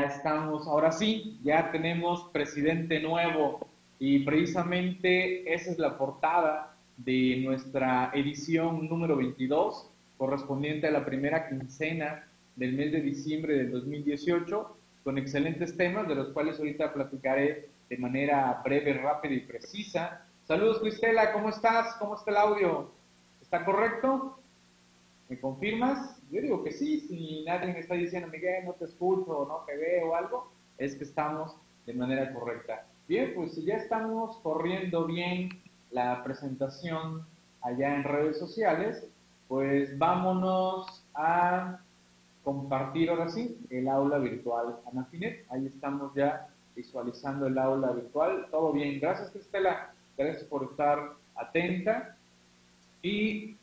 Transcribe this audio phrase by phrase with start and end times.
[0.00, 3.66] estamos, ahora sí, ya tenemos presidente nuevo
[3.98, 11.48] y precisamente esa es la portada de nuestra edición número 22, correspondiente a la primera
[11.48, 12.26] quincena
[12.56, 17.98] del mes de diciembre del 2018, con excelentes temas de los cuales ahorita platicaré de
[17.98, 20.24] manera breve, rápida y precisa.
[20.44, 21.94] Saludos Cristela, ¿cómo estás?
[21.96, 22.90] ¿Cómo está el audio?
[23.40, 24.38] ¿Está correcto?
[25.28, 26.21] ¿Me confirmas?
[26.32, 29.76] Yo digo que sí, si nadie me está diciendo, Miguel, no te escucho, no te
[29.76, 31.54] veo o algo, es que estamos
[31.84, 32.86] de manera correcta.
[33.06, 35.50] Bien, pues si ya estamos corriendo bien
[35.90, 37.26] la presentación
[37.60, 39.06] allá en redes sociales,
[39.46, 41.80] pues vámonos a
[42.42, 45.44] compartir ahora sí el aula virtual Anafinet.
[45.50, 48.46] Ahí estamos ya visualizando el aula virtual.
[48.50, 48.98] Todo bien.
[49.00, 49.92] Gracias, Cristela.
[50.16, 52.16] Gracias por estar atenta.
[53.02, 53.56] Y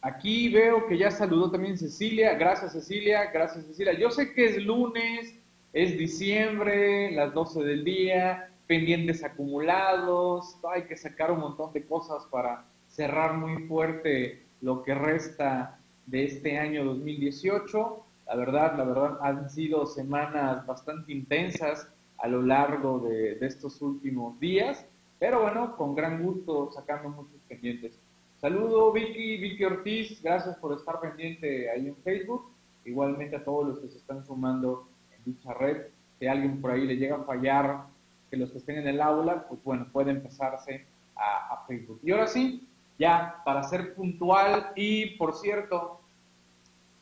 [0.00, 2.34] Aquí veo que ya saludó también Cecilia.
[2.34, 3.98] Gracias Cecilia, gracias Cecilia.
[3.98, 5.34] Yo sé que es lunes,
[5.72, 12.24] es diciembre, las 12 del día, pendientes acumulados, hay que sacar un montón de cosas
[12.30, 18.04] para cerrar muy fuerte lo que resta de este año 2018.
[18.26, 23.80] La verdad, la verdad, han sido semanas bastante intensas a lo largo de, de estos
[23.82, 24.84] últimos días,
[25.18, 27.98] pero bueno, con gran gusto sacando muchos pendientes.
[28.40, 32.48] Saludo Vicky, Vicky Ortiz, gracias por estar pendiente ahí en Facebook.
[32.84, 35.88] Igualmente a todos los que se están sumando en dicha red.
[36.20, 37.86] Si alguien por ahí le llega a fallar,
[38.30, 40.86] que los que estén en el aula, pues bueno, puede empezarse
[41.16, 41.98] a, a Facebook.
[42.04, 42.64] Y ahora sí,
[42.96, 46.00] ya para ser puntual y por cierto,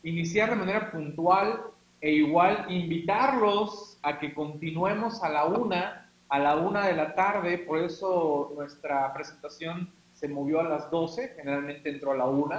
[0.05, 1.65] iniciar de manera puntual
[2.01, 7.59] e igual invitarlos a que continuemos a la una, a la una de la tarde,
[7.59, 9.93] por eso nuestra presentación
[10.27, 12.55] se movió a las 12, generalmente entró a la 1,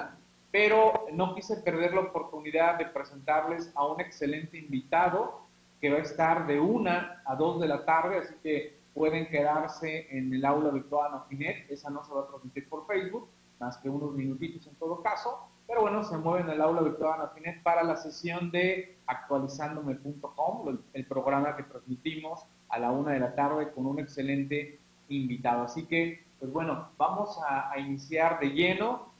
[0.52, 5.42] pero no quise perder la oportunidad de presentarles a un excelente invitado
[5.82, 6.90] que va a estar de 1
[7.26, 11.90] a 2 de la tarde, así que pueden quedarse en el aula virtual Anafinet, esa
[11.90, 13.28] no se va a transmitir por Facebook,
[13.60, 17.62] más que unos minutitos en todo caso, pero bueno, se mueven el aula virtual Anafinet
[17.64, 23.72] para la sesión de actualizándome.com, el programa que transmitimos a la 1 de la tarde
[23.74, 24.80] con un excelente
[25.10, 25.64] invitado.
[25.64, 29.12] Así que pues bueno, vamos a, iniciar de lleno.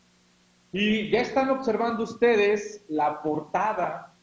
[0.72, 4.14] Y ya están observando ustedes la portada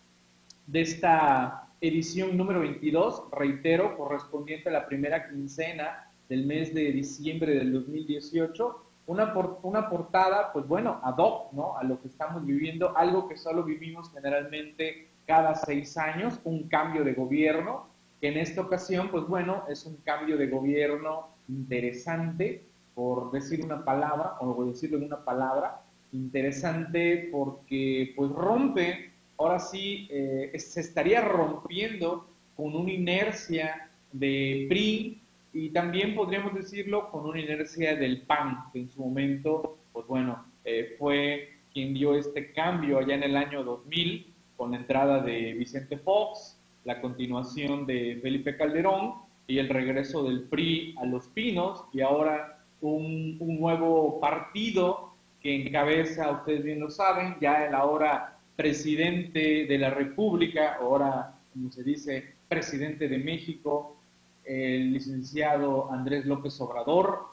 [0.67, 7.55] de esta edición número 22, reitero, correspondiente a la primera quincena del mes de diciembre
[7.55, 8.83] del 2018.
[9.07, 11.77] Una, una portada, pues bueno, ad hoc, ¿no?
[11.77, 17.05] A lo que estamos viviendo, algo que solo vivimos generalmente cada seis años, un cambio
[17.05, 17.87] de gobierno,
[18.21, 23.85] que en esta ocasión, pues bueno, es un cambio de gobierno interesante, por decir una
[23.85, 25.83] palabra, o decirlo en una palabra,
[26.13, 35.21] interesante porque pues rompe, ahora sí, eh, se estaría rompiendo con una inercia de PRI
[35.53, 40.45] y también podríamos decirlo con una inercia del PAN, que en su momento, pues bueno,
[40.65, 45.53] eh, fue quien dio este cambio allá en el año 2000 con la entrada de
[45.55, 49.15] Vicente Fox, la continuación de Felipe Calderón
[49.47, 52.54] y el regreso del PRI a los pinos y ahora
[52.89, 59.91] un, nuevo partido que encabeza, ustedes bien lo saben, ya el ahora presidente de la
[59.91, 63.97] República, ahora, como se dice, presidente de México,
[64.45, 67.27] el licenciado Andrés López Obrador.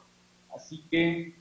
[0.54, 1.34] Así que,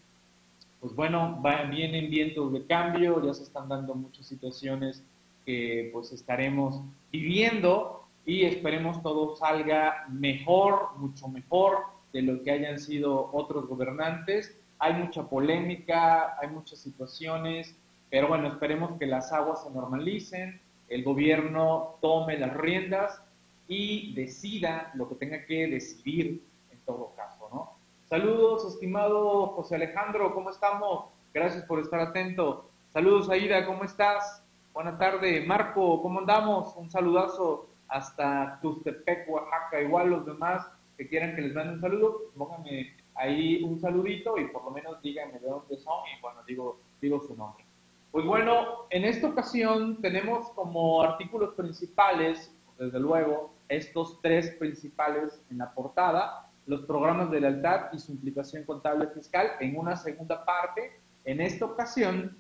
[0.79, 5.03] pues bueno, vienen vientos de cambio, ya se están dando muchas situaciones
[5.45, 12.79] que pues estaremos viviendo y esperemos todo salga mejor, mucho mejor de lo que hayan
[12.79, 14.57] sido otros gobernantes.
[14.79, 17.75] Hay mucha polémica, hay muchas situaciones,
[18.09, 23.21] pero bueno, esperemos que las aguas se normalicen, el gobierno tome las riendas
[23.67, 27.73] y decida lo que tenga que decidir en todo caso, ¿no?
[28.09, 31.05] Saludos, estimado José Alejandro, ¿cómo estamos?
[31.33, 32.69] Gracias por estar atento.
[32.91, 34.43] Saludos, Aida, ¿cómo estás?
[34.73, 35.47] Buenas tardes.
[35.47, 36.75] Marco, ¿cómo andamos?
[36.75, 39.81] Un saludazo hasta Tustepec, Oaxaca.
[39.81, 40.67] Igual los demás
[41.01, 45.01] que quieran que les mande un saludo, pónganme ahí un saludito y por lo menos
[45.01, 47.65] díganme de dónde son y bueno, digo, digo su nombre.
[48.11, 55.57] Pues bueno, en esta ocasión tenemos como artículos principales, desde luego, estos tres principales en
[55.57, 60.99] la portada, los programas de lealtad y su implicación contable fiscal en una segunda parte,
[61.25, 62.37] en esta ocasión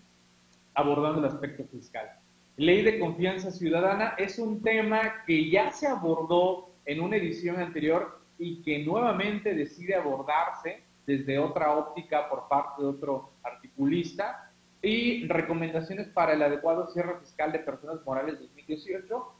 [0.75, 2.11] abordando el aspecto fiscal.
[2.57, 8.20] Ley de confianza ciudadana es un tema que ya se abordó en una edición anterior
[8.41, 14.51] y que nuevamente decide abordarse desde otra óptica por parte de otro articulista
[14.81, 19.35] y recomendaciones para el adecuado cierre fiscal de personas morales 2018.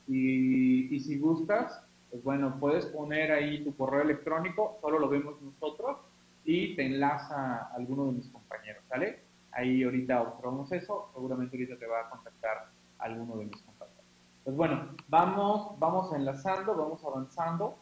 [0.08, 5.40] y, y si gustas, pues bueno, puedes poner ahí tu correo electrónico, solo lo vemos
[5.40, 5.98] nosotros
[6.44, 9.20] y te enlaza a alguno de mis compañeros, ¿sale?
[9.52, 12.68] Ahí ahorita observamos eso, seguramente ahorita te va a contactar
[12.98, 14.04] alguno de mis compañeros.
[14.44, 17.76] Pues bueno, vamos, vamos enlazando, vamos avanzando.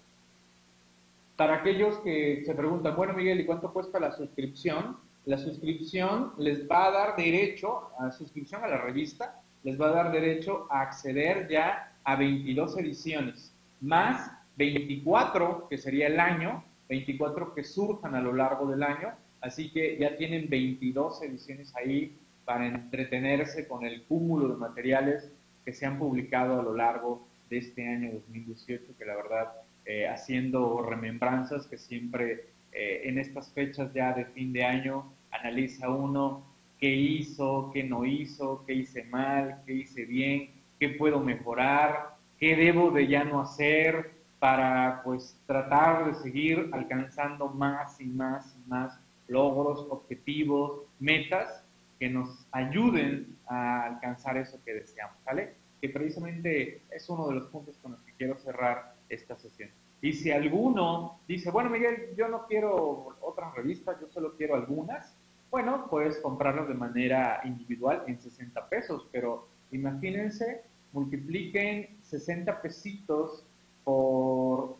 [1.36, 4.98] Para aquellos que se preguntan, bueno Miguel, ¿y cuánto cuesta la suscripción?
[5.26, 9.92] La suscripción les va a dar derecho, a suscripción a la revista, les va a
[9.92, 17.54] dar derecho a acceder ya a 22 ediciones, más 24, que sería el año, 24
[17.54, 22.66] que surjan a lo largo del año, así que ya tienen 22 ediciones ahí para
[22.66, 25.30] entretenerse con el cúmulo de materiales
[25.64, 29.52] que se han publicado a lo largo de este año 2018, que la verdad,
[29.84, 35.90] eh, haciendo remembranzas que siempre eh, en estas fechas ya de fin de año analiza
[35.90, 36.42] uno
[36.78, 42.56] qué hizo, qué no hizo, qué hice mal, qué hice bien, qué puedo mejorar, qué
[42.56, 48.68] debo de ya no hacer para pues tratar de seguir alcanzando más y más y
[48.70, 51.62] más logros, objetivos, metas
[51.98, 55.52] que nos ayuden a alcanzar eso que deseamos, ¿vale?
[55.82, 59.68] Que precisamente es uno de los puntos con los que quiero cerrar esta sesión.
[60.02, 65.14] Y si alguno dice, bueno, Miguel, yo no quiero otras revistas, yo solo quiero algunas,
[65.50, 73.44] bueno, puedes comprarlas de manera individual en 60 pesos, pero imagínense, multipliquen 60 pesitos
[73.84, 74.76] por,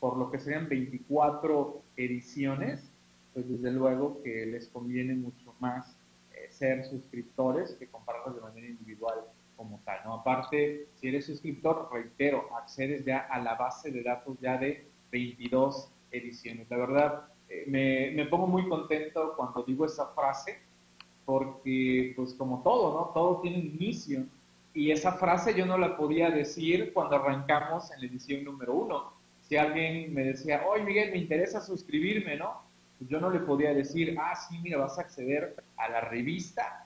[0.00, 2.90] por lo que serían 24 ediciones,
[3.32, 5.96] pues desde luego que les conviene mucho más
[6.32, 9.20] eh, ser suscriptores que comprarlas de manera individual
[9.56, 10.14] como tal, ¿no?
[10.14, 15.90] Aparte, si eres suscriptor, reitero, accedes ya a la base de datos ya de 22
[16.10, 16.68] ediciones.
[16.70, 20.60] La verdad, eh, me, me, pongo muy contento cuando digo esa frase,
[21.24, 23.12] porque pues como todo, ¿no?
[23.12, 24.26] Todo tiene un inicio.
[24.74, 29.12] Y esa frase yo no la podía decir cuando arrancamos en la edición número uno.
[29.42, 32.62] Si alguien me decía, oye Miguel, me interesa suscribirme, ¿no?
[32.98, 36.83] Pues yo no le podía decir, ah, sí, mira, vas a acceder a la revista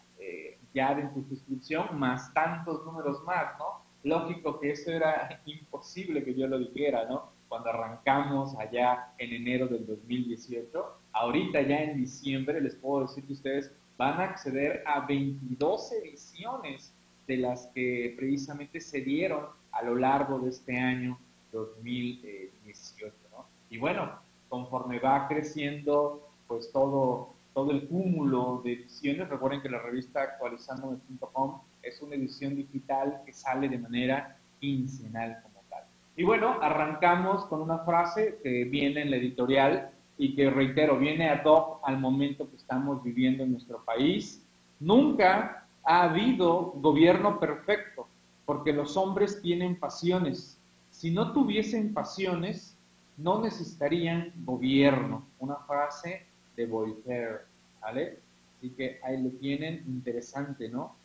[0.75, 3.83] ya de tu suscripción, más tantos números más, ¿no?
[4.05, 7.31] Lógico que eso era imposible que yo lo dijera, ¿no?
[7.49, 13.33] Cuando arrancamos allá en enero del 2018, ahorita ya en diciembre les puedo decir que
[13.33, 16.95] ustedes van a acceder a 22 ediciones
[17.27, 21.19] de las que precisamente se dieron a lo largo de este año
[21.53, 23.47] 2018, ¿no?
[23.71, 29.29] Y bueno, conforme va creciendo pues todo todo el cúmulo de ediciones.
[29.29, 35.65] Recuerden que la revista actualizandome.com es una edición digital que sale de manera quincenal como
[35.69, 35.83] tal.
[36.15, 41.31] Y bueno, arrancamos con una frase que viene en la editorial y que reitero, viene
[41.31, 44.47] ad hoc al momento que estamos viviendo en nuestro país.
[44.79, 48.07] Nunca ha habido gobierno perfecto,
[48.47, 50.61] porque los hombres tienen pasiones.
[50.91, 52.79] Si no tuviesen pasiones,
[53.17, 55.27] no necesitarían gobierno.
[55.41, 56.25] Una frase
[56.59, 57.48] de Voltaire,
[57.81, 58.19] ¿vale?
[58.59, 60.97] Así que ahí lo tienen, interesante, ¿no?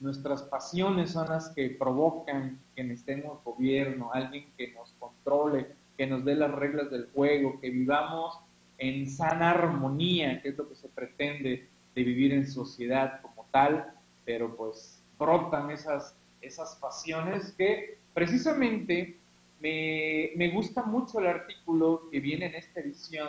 [0.00, 6.24] Nuestras pasiones son las que provocan que necesitemos gobierno, alguien que nos controle, que nos
[6.24, 8.38] dé las reglas del juego, que vivamos
[8.78, 13.92] en sana armonía, que es lo que se pretende de vivir en sociedad como tal,
[14.24, 19.16] pero pues brotan esas, esas pasiones que precisamente
[19.60, 23.28] me, me gusta mucho el artículo que viene en esta edición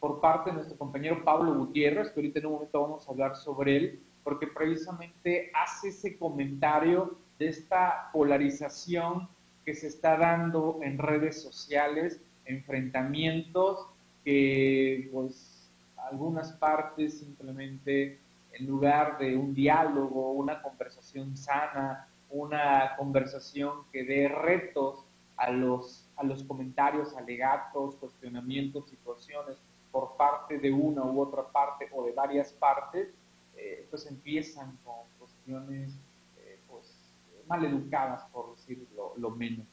[0.00, 3.36] por parte de nuestro compañero Pablo Gutiérrez, que ahorita en un momento vamos a hablar
[3.36, 9.28] sobre él, porque precisamente hace ese comentario de esta polarización
[9.64, 13.86] que se está dando en redes sociales, enfrentamientos
[14.24, 18.18] que pues algunas partes simplemente
[18.52, 25.04] en lugar de un diálogo, una conversación sana, una conversación que dé retos
[25.36, 29.56] a los, a los comentarios, alegatos, cuestionamientos, situaciones
[29.96, 33.08] por parte de una u otra parte o de varias partes,
[33.56, 35.96] eh, pues empiezan con cuestiones
[36.36, 37.14] eh, pues,
[37.48, 39.66] mal educadas, por decirlo lo menos,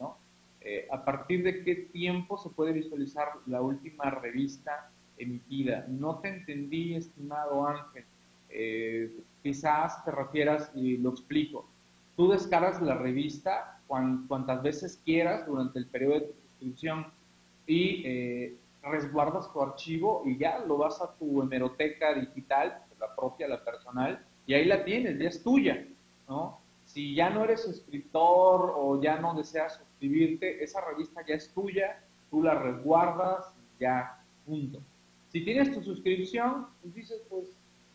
[0.00, 0.16] ¿no?
[0.62, 5.84] Eh, ¿A partir de qué tiempo se puede visualizar la última revista emitida?
[5.86, 8.06] No te entendí, estimado Ángel.
[8.48, 11.68] Eh, quizás te refieras y lo explico.
[12.16, 17.06] Tú descargas la revista cuantas veces quieras durante el periodo de suscripción
[17.66, 23.48] y eh, resguardas tu archivo y ya lo vas a tu hemeroteca digital, la propia,
[23.48, 25.86] la personal, y ahí la tienes, ya es tuya,
[26.28, 26.58] ¿no?
[26.84, 32.02] Si ya no eres suscriptor o ya no deseas suscribirte, esa revista ya es tuya,
[32.30, 34.80] tú la resguardas, ya, punto.
[35.30, 37.44] Si tienes tu suscripción, pues dices, pues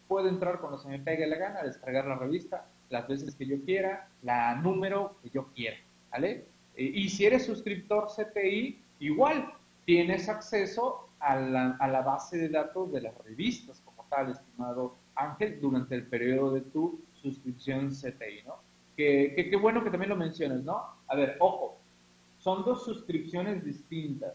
[0.08, 3.60] puedo entrar cuando se me pegue la gana, descargar la revista las veces que yo
[3.63, 5.78] quiera, la número que yo quiera,
[6.12, 6.46] ¿vale?
[6.75, 9.52] Eh, y si eres suscriptor CTI, igual
[9.86, 14.96] tienes acceso a la, a la base de datos de las revistas como tal, estimado
[15.16, 18.56] Ángel, durante el periodo de tu suscripción CTI, ¿no?
[18.96, 20.84] Que, qué bueno que también lo menciones, ¿no?
[21.08, 21.78] A ver, ojo,
[22.40, 24.34] son dos suscripciones distintas.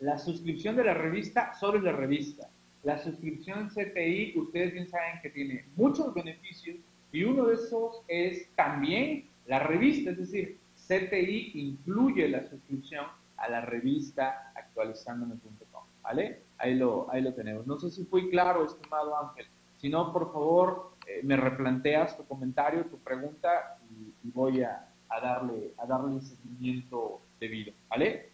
[0.00, 2.48] La suscripción de la revista solo es la revista.
[2.82, 6.76] La suscripción CTI, ustedes bien saben que tiene muchos beneficios
[7.10, 13.06] y uno de esos es también la revista, es decir, CTI incluye la suscripción
[13.38, 16.42] a la revista actualizandome.com, ¿vale?
[16.58, 17.66] Ahí lo, ahí lo tenemos.
[17.66, 19.46] No sé si fui claro, estimado Ángel.
[19.78, 25.72] Si no, por favor, eh, me replanteas tu comentario, tu pregunta y, voy a, darle,
[25.78, 28.30] a darle un seguimiento debido, ¿vale?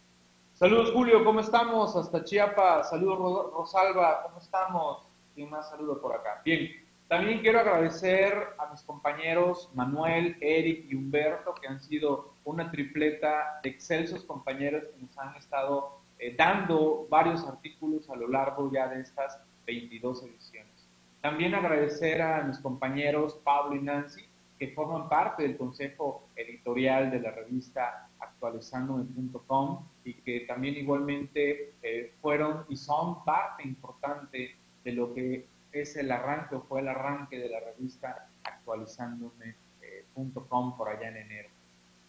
[0.55, 1.95] Saludos Julio, ¿cómo estamos?
[1.97, 2.91] Hasta Chiapas.
[2.91, 5.07] Saludos Rosalba, ¿cómo estamos?
[5.37, 6.41] Y más saludos por acá.
[6.45, 6.71] Bien,
[7.09, 13.61] también quiero agradecer a mis compañeros Manuel, Eric y Humberto, que han sido una tripleta
[13.63, 18.87] de excelsos compañeros que nos han estado eh, dando varios artículos a lo largo ya
[18.87, 20.89] de estas 22 ediciones.
[21.21, 24.23] También agradecer a mis compañeros Pablo y Nancy,
[24.57, 32.13] que forman parte del consejo editorial de la revista actualizandome.com y que también igualmente eh,
[32.23, 37.37] fueron y son parte importante de lo que es el arranque o fue el arranque
[37.37, 41.49] de la revista actualizandome.com por allá en enero.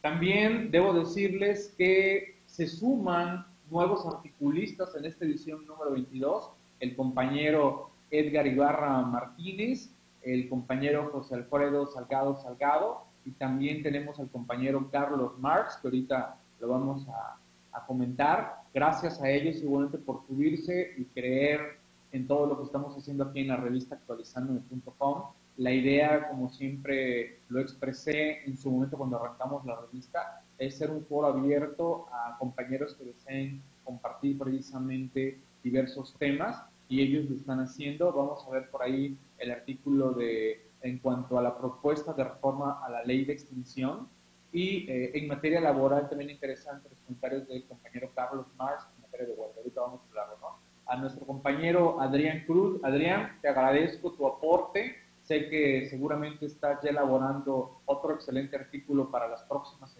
[0.01, 7.89] También debo decirles que se suman nuevos articulistas en esta edición número 22, el compañero
[8.11, 9.89] Edgar Ibarra Martínez,
[10.21, 16.37] el compañero José Alfredo Salgado Salgado y también tenemos al compañero Carlos Marx, que ahorita
[16.61, 17.39] lo vamos a,
[17.87, 18.61] comentar.
[18.71, 21.79] Gracias a ellos igualmente por subirse y creer
[22.11, 25.23] en todo lo que estamos haciendo aquí en la revista actualizando.com.
[25.57, 30.91] La idea, como siempre lo expresé en su momento cuando arrancamos la revista, es ser
[30.91, 37.59] un foro abierto a compañeros que deseen compartir precisamente diversos temas y ellos lo están
[37.59, 38.11] haciendo.
[38.11, 42.83] Vamos a ver por ahí el artículo de en cuanto a la propuesta de reforma
[42.85, 44.09] a la ley de extinción
[44.51, 49.27] y eh, en materia laboral también interesante los comentarios del compañero Carlos Mars en materia
[49.27, 49.57] de guardia.
[49.57, 50.59] Ahorita vamos a hablarlo, ¿no?
[50.85, 52.79] A nuestro compañero Adrián Cruz.
[52.83, 54.95] Adrián, te agradezco tu aporte.
[55.23, 59.97] Sé que seguramente estás ya elaborando otro excelente artículo para las próximas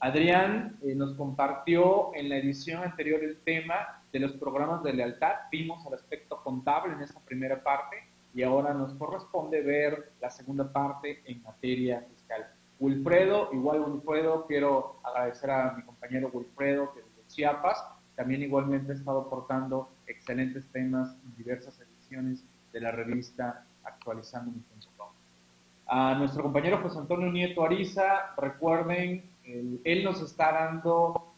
[0.00, 5.32] Adrián eh, nos compartió en la edición anterior el tema de los programas de lealtad.
[5.50, 7.96] Vimos el aspecto contable en esa primera parte
[8.32, 12.46] y ahora nos corresponde ver la segunda parte en materia fiscal.
[12.78, 17.84] Wilfredo, igual Wilfredo, quiero agradecer a mi compañero Wilfredo, que desde Chiapas,
[18.14, 24.60] también igualmente ha estado aportando excelentes temas en diversas ediciones de la revista Actualizando mi
[25.90, 31.32] A nuestro compañero José Antonio Nieto Ariza, recuerden, él, nos está dando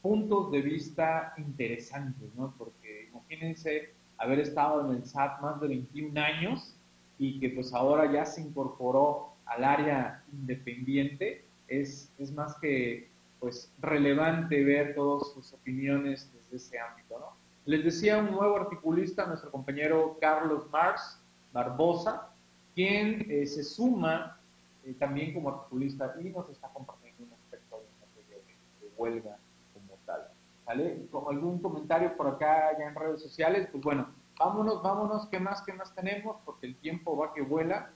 [0.00, 2.54] puntos de vista interesantes, ¿no?
[2.56, 6.74] Porque imagínense haber estado en el SAT más de 21 años
[7.18, 13.70] y que pues ahora ya se incorporó al área independiente, es, es más que pues
[13.78, 17.26] relevante ver todas sus opiniones desde ese ámbito, ¿no?
[17.66, 21.20] Les decía un nuevo articulista, nuestro compañero Carlos Marx
[21.52, 22.31] Barbosa,
[22.74, 24.38] quien eh, se suma
[24.84, 27.82] eh, también como articulista y nos está compartiendo un aspecto
[28.26, 29.36] de, de, huelga
[29.74, 30.28] como tal.
[30.64, 31.06] ¿Sale?
[31.10, 35.62] Con algún comentario por acá ya en redes sociales, pues bueno, vámonos, vámonos, ¿qué más,
[35.62, 36.36] qué más tenemos?
[36.44, 37.90] Porque el tiempo va que vuela.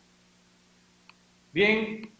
[1.52, 2.10] Bien,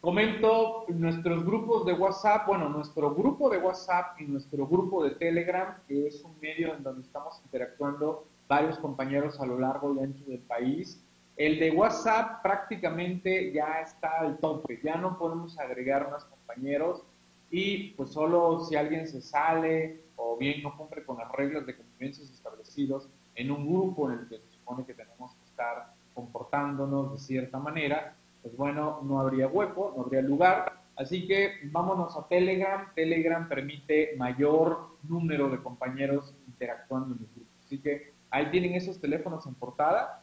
[0.00, 5.76] comento nuestros grupos de WhatsApp, bueno, nuestro grupo de WhatsApp y nuestro grupo de Telegram,
[5.88, 10.24] que es un medio en donde estamos interactuando varios compañeros a lo largo y ancho
[10.26, 11.02] del país.
[11.36, 17.02] El de WhatsApp prácticamente ya está al tope, ya no podemos agregar más compañeros
[17.50, 21.76] y pues solo si alguien se sale o bien no cumple con las reglas de
[21.76, 27.12] convivencia establecidos en un grupo en el que se supone que tenemos que estar comportándonos
[27.12, 30.80] de cierta manera, pues bueno, no habría hueco, no habría lugar.
[30.96, 32.92] Así que vámonos a Telegram.
[32.94, 37.50] Telegram permite mayor número de compañeros interactuando en el grupo.
[37.64, 40.22] Así que ahí tienen esos teléfonos en portada.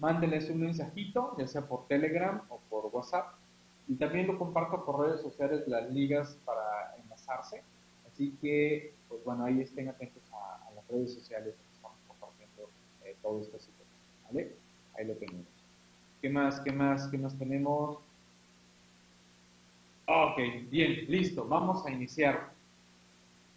[0.00, 3.34] Mándenles un mensajito, ya sea por Telegram o por WhatsApp.
[3.86, 7.62] Y también lo comparto por redes sociales las ligas para enlazarse.
[8.10, 12.70] Así que, pues bueno, ahí estén atentos a, las redes sociales que estamos compartiendo
[13.04, 13.58] eh, todo esto.
[14.26, 14.56] ¿Vale?
[14.96, 15.46] Ahí lo tenemos.
[16.22, 16.60] ¿Qué más?
[16.60, 17.08] ¿Qué más?
[17.08, 17.98] ¿Qué más tenemos?
[20.06, 20.38] Ok,
[20.70, 21.46] bien, listo.
[21.46, 22.50] Vamos a iniciar.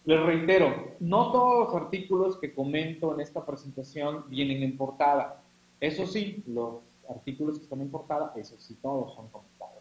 [0.04, 5.42] Les reitero, no todos los artículos que comento en esta presentación vienen en portada.
[5.80, 9.74] Eso sí, los artículos que están en portada, eso sí, todos son comentados.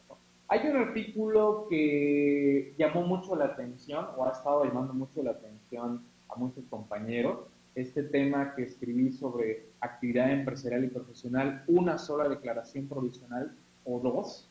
[0.49, 6.03] Hay un artículo que llamó mucho la atención o ha estado llamando mucho la atención
[6.29, 7.39] a muchos compañeros
[7.75, 14.47] este tema que escribí sobre actividad empresarial y profesional, una sola declaración provisional o dos.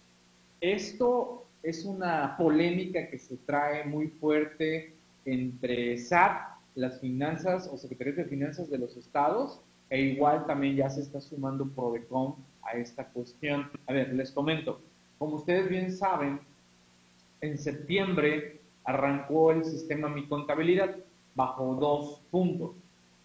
[0.60, 8.16] Esto es una polémica que se trae muy fuerte entre SAT, las finanzas o secretarías
[8.16, 9.60] de finanzas de los estados,
[9.92, 13.70] e igual también ya se está sumando Prodecon a esta cuestión.
[13.86, 14.80] A ver, les comento.
[15.18, 16.40] Como ustedes bien saben,
[17.42, 20.96] en septiembre arrancó el sistema Mi Contabilidad
[21.34, 22.70] bajo dos puntos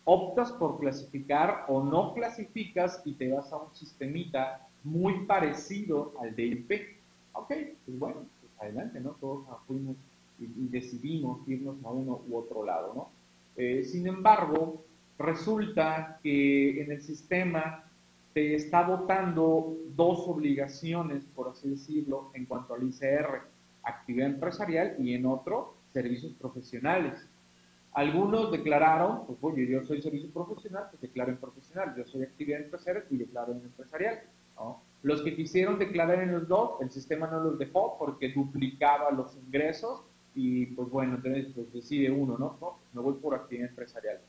[0.03, 6.35] optas por clasificar o no clasificas y te vas a un sistemita muy parecido al
[6.35, 6.97] DIP.
[7.31, 7.47] Ok,
[7.85, 9.11] pues bueno, pues adelante, ¿no?
[9.21, 9.95] Todos fuimos
[10.37, 13.09] y, decidimos irnos a uno u otro lado, ¿no?
[13.55, 14.83] Eh, sin embargo,
[15.17, 17.83] resulta que en el sistema
[18.33, 23.41] te está votando dos obligaciones, por así decirlo, en cuanto al ICR,
[23.83, 27.27] actividad empresarial y en otro, servicios profesionales.
[27.93, 32.61] Algunos declararon, pues oye, yo soy servicio profesional, pues declaro en profesional, yo soy actividad
[32.61, 34.19] empresarial y declaro en empresarial.
[34.55, 34.83] ¿no?
[35.01, 39.35] Los que quisieron declarar en los dos, el sistema no los dejó porque duplicaba los
[39.35, 40.03] ingresos
[40.35, 42.57] y pues bueno, entonces pues decide uno, ¿no?
[42.61, 44.19] No, me voy por actividad empresarial.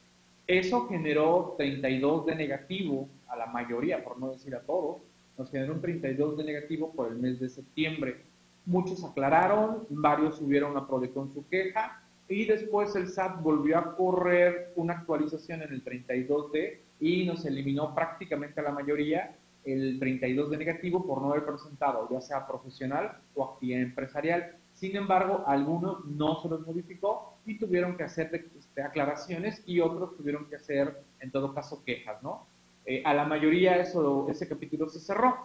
[0.48, 5.02] Eso generó 32 de negativo a la mayoría, por no decir a todos,
[5.36, 8.22] nos generó un 32 de negativo por el mes de septiembre.
[8.64, 14.72] Muchos aclararon, varios subieron a Prodecon su queja, y después el SAT volvió a correr
[14.76, 20.56] una actualización en el 32D y nos eliminó prácticamente a la mayoría el 32 de
[20.56, 24.56] negativo por no haber presentado ya sea profesional o actividad empresarial.
[24.78, 30.16] Sin embargo, algunos no se los modificó y tuvieron que hacer este, aclaraciones y otros
[30.16, 32.46] tuvieron que hacer, en todo caso, quejas, ¿no?
[32.86, 35.36] Eh, a la mayoría eso, ese capítulo se cerró.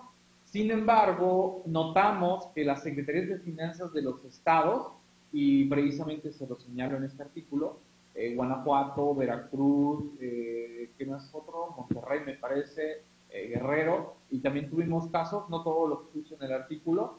[0.46, 4.92] Sin embargo, notamos que las secretarías de finanzas de los estados
[5.32, 7.80] y precisamente se lo señalo en este artículo,
[8.14, 11.74] eh, Guanajuato, Veracruz, eh, ¿qué más otro?
[11.76, 17.18] Monterrey me parece, Guerrero, y también tuvimos casos, no todos los puse en el artículo,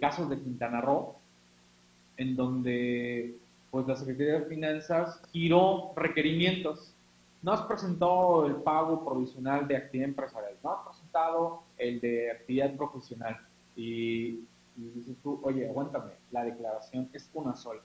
[0.00, 1.16] casos de Quintana Roo,
[2.16, 3.36] en donde
[3.70, 6.92] pues la Secretaría de Finanzas giró requerimientos.
[7.42, 12.74] No has presentado el pago provisional de actividad empresarial, no has presentado el de actividad
[12.76, 13.38] profesional.
[13.76, 14.40] Y
[14.76, 17.80] y dices tú, oye, aguántame, la declaración es una sola,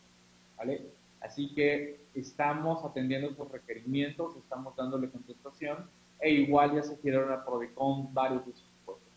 [0.58, 0.88] ¿vale?
[1.22, 5.90] Así que estamos atendiendo esos requerimientos, estamos dándole contestación
[6.20, 9.08] e igual ya se hicieron a Prodecon varios de sus puestos.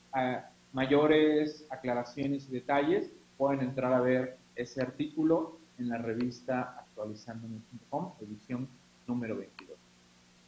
[0.72, 8.68] mayores aclaraciones y detalles pueden entrar a ver ese artículo en la revista actualizando.com, edición
[9.06, 9.76] número 22.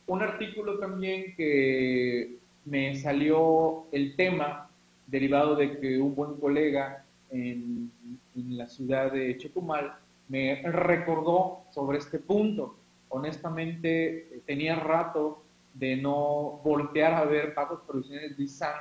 [0.07, 4.71] Un artículo también que me salió el tema
[5.07, 7.91] derivado de que un buen colega en,
[8.37, 9.97] en la ciudad de Chetumal
[10.29, 12.77] me recordó sobre este punto.
[13.09, 15.43] Honestamente, tenía rato
[15.75, 18.75] de no voltear a ver pagos provisionales de ISAN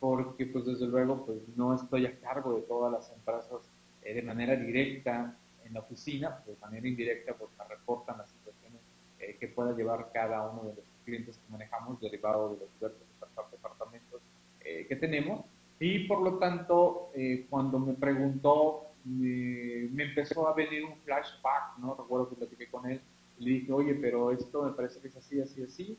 [0.00, 3.62] porque pues desde luego pues no estoy a cargo de todas las empresas
[4.06, 8.80] eh, de manera directa en la oficina, de manera indirecta me reportan las situaciones
[9.18, 13.02] eh, que pueda llevar cada uno de los clientes que manejamos derivado de los diversos
[13.50, 14.22] departamentos
[14.60, 15.44] eh, que tenemos
[15.80, 17.10] y por lo tanto
[17.50, 21.96] cuando me preguntó me, empezó a venir un flashback, ¿no?
[21.96, 23.00] Recuerdo que platiqué con él
[23.38, 25.98] y le dije, oye, pero esto me parece que es así, así, así.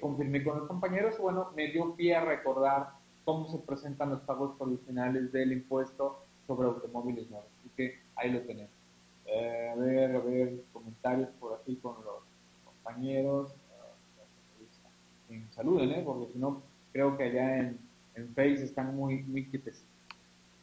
[0.00, 2.90] confirmé con los compañeros, bueno, me dio pie a recordar
[3.24, 7.48] cómo se presentan los pagos provisionales del impuesto sobre automóviles nuevos.
[7.60, 8.70] Así que ahí lo tenemos.
[9.26, 12.22] Eh, a ver, a ver, comentarios por aquí con los
[12.64, 13.52] compañeros.
[15.30, 16.02] Uh, saluden, ¿eh?
[16.04, 17.78] porque si no, creo que allá en,
[18.14, 19.48] en Face están muy, muy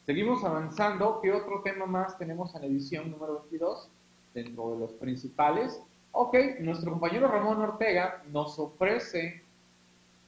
[0.06, 1.20] Seguimos avanzando.
[1.20, 3.88] ¿Qué otro tema más tenemos en la edición número 22?
[4.34, 5.80] Dentro de los principales.
[6.12, 9.42] Ok, nuestro compañero Ramón Ortega nos ofrece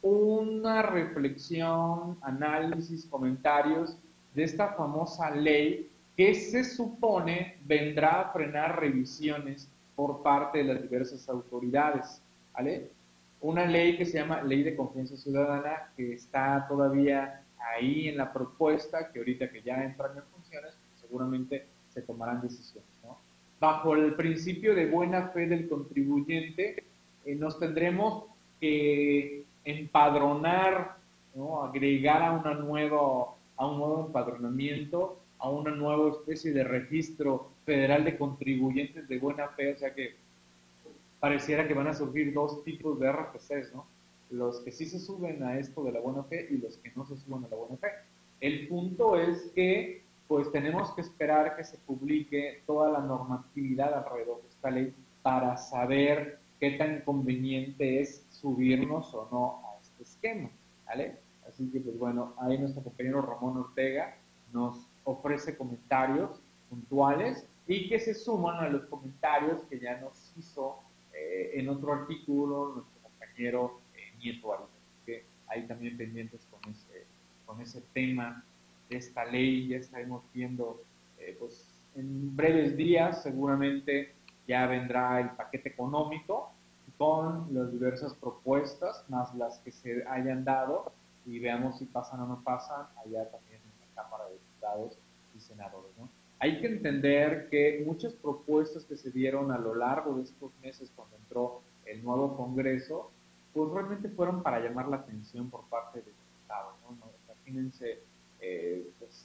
[0.03, 3.97] una reflexión, análisis, comentarios
[4.35, 10.83] de esta famosa ley que se supone vendrá a frenar revisiones por parte de las
[10.83, 12.23] diversas autoridades.
[12.53, 12.91] ¿vale?
[13.41, 17.43] Una ley que se llama Ley de Confianza Ciudadana, que está todavía
[17.75, 22.89] ahí en la propuesta, que ahorita que ya entran en funciones, seguramente se tomarán decisiones.
[23.61, 26.85] Bajo el principio de buena fe del contribuyente,
[27.25, 28.25] eh, nos tendremos
[28.61, 30.97] que empadronar,
[31.35, 31.63] ¿no?
[31.63, 38.05] agregar a, una nuevo, a un nuevo empadronamiento, a una nueva especie de registro federal
[38.05, 40.17] de contribuyentes de buena fe, o sea que
[41.21, 43.87] pareciera que van a surgir dos tipos de RFCs, ¿no?
[44.31, 47.07] Los que sí se suben a esto de la buena fe y los que no
[47.07, 47.89] se suben a la buena fe.
[48.41, 54.43] El punto es que pues tenemos que esperar que se publique toda la normatividad alrededor
[54.43, 60.51] de esta ley para saber qué tan conveniente es subirnos o no a este esquema,
[60.87, 61.19] ¿vale?
[61.55, 64.17] Así que, pues bueno, ahí nuestro compañero Ramón Ortega
[64.53, 70.81] nos ofrece comentarios puntuales y que se suman a los comentarios que ya nos hizo
[71.13, 74.67] eh, en otro artículo nuestro compañero eh, Nieto Así
[75.07, 77.07] que ahí también pendientes con ese,
[77.47, 78.45] con ese tema
[78.91, 80.83] de esta ley, ya estaremos viendo,
[81.19, 84.13] eh, pues en breves días seguramente
[84.49, 86.51] ya vendrá el paquete económico
[86.99, 90.93] con las diversas propuestas, más las que se hayan dado,
[91.27, 94.99] y veamos si pasan o no pasan allá también en la Cámara de Diputados
[95.37, 95.91] y Senadores.
[95.99, 96.09] ¿no?
[96.39, 100.93] Hay que entender que muchas propuestas que se dieron a lo largo de estos meses
[100.95, 103.11] cuando entró el nuevo Congreso,
[103.53, 106.75] pues realmente fueron para llamar la atención por parte del Estado.
[106.83, 106.97] ¿no?
[107.27, 108.01] Imagínense,
[108.41, 109.25] eh, pues,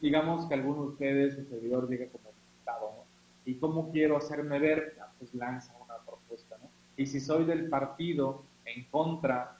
[0.00, 3.04] digamos que alguno de ustedes, su servidor, diga como diputado, ¿no?
[3.44, 4.96] ¿Y cómo quiero hacerme ver?
[5.00, 6.68] Ah, pues lanza una propuesta, ¿no?
[6.96, 9.57] Y si soy del partido en contra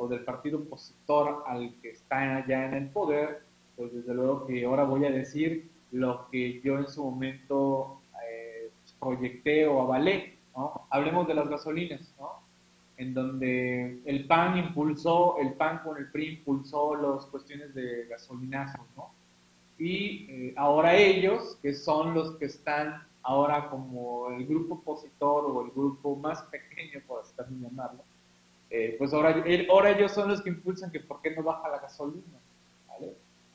[0.00, 3.42] o del partido opositor al que está ya en el poder,
[3.76, 8.70] pues desde luego que ahora voy a decir lo que yo en su momento eh,
[8.98, 10.38] proyecté o avalé.
[10.56, 10.86] ¿no?
[10.90, 12.40] Hablemos de las gasolinas, ¿no?
[12.96, 18.84] en donde el PAN impulsó, el PAN con el PRI impulsó las cuestiones de gasolinazos,
[18.94, 19.10] ¿no?
[19.78, 25.64] Y eh, ahora ellos, que son los que están ahora como el grupo opositor o
[25.64, 28.02] el grupo más pequeño, por así llamarlo,
[28.70, 31.80] eh, pues ahora, ahora ellos son los que impulsan que por qué no baja la
[31.80, 32.22] gasolina.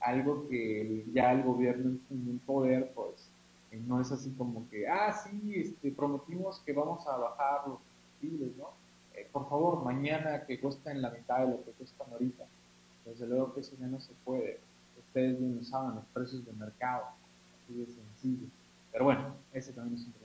[0.02, 3.28] Algo que ya el gobierno en el poder, pues,
[3.72, 7.80] eh, no es así como que, ah, sí, este, prometimos que vamos a bajar los
[7.80, 8.70] combustibles, ¿no?
[9.16, 12.46] Eh, por favor, mañana que cuesten la mitad de lo que cuestan ahorita.
[13.06, 14.60] Desde luego que eso ya no se puede.
[15.00, 17.06] Ustedes bien saben, los precios de mercado,
[17.64, 18.48] así de sencillo.
[18.92, 20.25] Pero bueno, ese también es un tema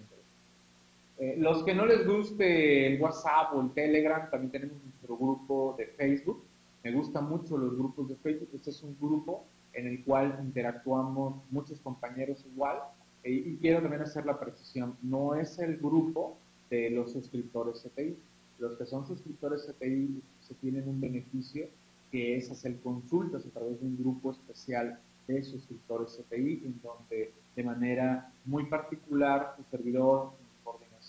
[1.20, 5.74] eh, los que no les guste el WhatsApp o el Telegram, también tenemos nuestro grupo
[5.76, 6.42] de Facebook.
[6.82, 8.48] Me gustan mucho los grupos de Facebook.
[8.54, 12.78] Este es un grupo en el cual interactuamos muchos compañeros igual.
[13.22, 16.38] Eh, y quiero también hacer la precisión, no es el grupo
[16.70, 18.16] de los suscriptores CTI.
[18.58, 21.66] Los que son suscriptores CTI se tienen un beneficio
[22.10, 27.30] que es hacer consultas a través de un grupo especial de suscriptores CTI, en donde
[27.54, 30.32] de manera muy particular su servidor,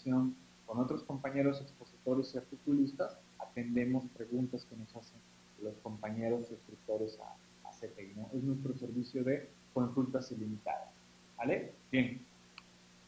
[0.04, 5.20] con otros compañeros expositores y articulistas, atendemos preguntas que nos hacen
[5.62, 7.36] los compañeros suscriptores a,
[7.68, 7.72] a
[8.16, 8.30] ¿no?
[8.34, 10.90] Es nuestro servicio de consultas ilimitadas,
[11.38, 11.74] ¿vale?
[11.92, 12.22] Bien.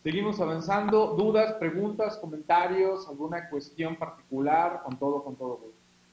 [0.03, 1.15] Seguimos avanzando.
[1.15, 4.81] ¿Dudas, preguntas, comentarios, alguna cuestión particular?
[4.83, 5.61] Con todo, con todo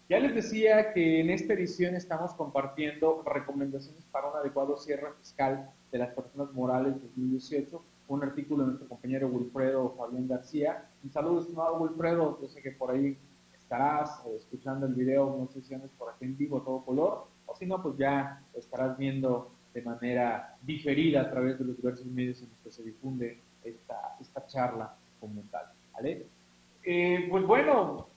[0.09, 5.71] Ya les decía que en esta edición estamos compartiendo recomendaciones para un adecuado cierre fiscal
[5.91, 7.83] de las personas morales 2018
[8.15, 10.85] un artículo de nuestro compañero Wilfredo Fabián García.
[11.05, 13.17] Un saludo, estimado Wilfredo, yo sé que por ahí
[13.57, 17.29] estarás eh, escuchando el video, no sé si andes por aquí en vivo todo color,
[17.47, 22.07] o si no, pues ya estarás viendo de manera diferida a través de los diversos
[22.07, 25.67] medios en los que se difunde esta, esta charla como tal.
[26.83, 28.09] Eh, pues bueno,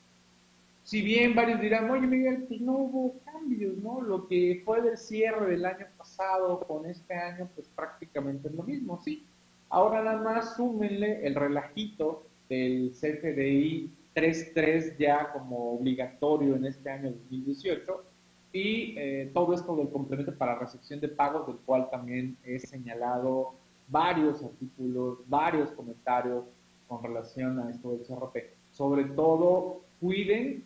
[0.83, 4.01] si bien varios dirán, oye Miguel, pues no hubo cambios, ¿no?
[4.01, 8.63] Lo que fue del cierre del año pasado con este año, pues prácticamente es lo
[8.63, 9.27] mismo, sí.
[9.73, 17.09] Ahora nada más súmenle el relajito del CFDI 3.3 ya como obligatorio en este año
[17.09, 18.03] 2018
[18.51, 23.55] y eh, todo esto del complemento para recepción de pagos, del cual también he señalado
[23.87, 26.45] varios artículos, varios comentarios
[26.87, 28.53] con relación a esto del CRP.
[28.69, 30.65] Sobre todo, cuiden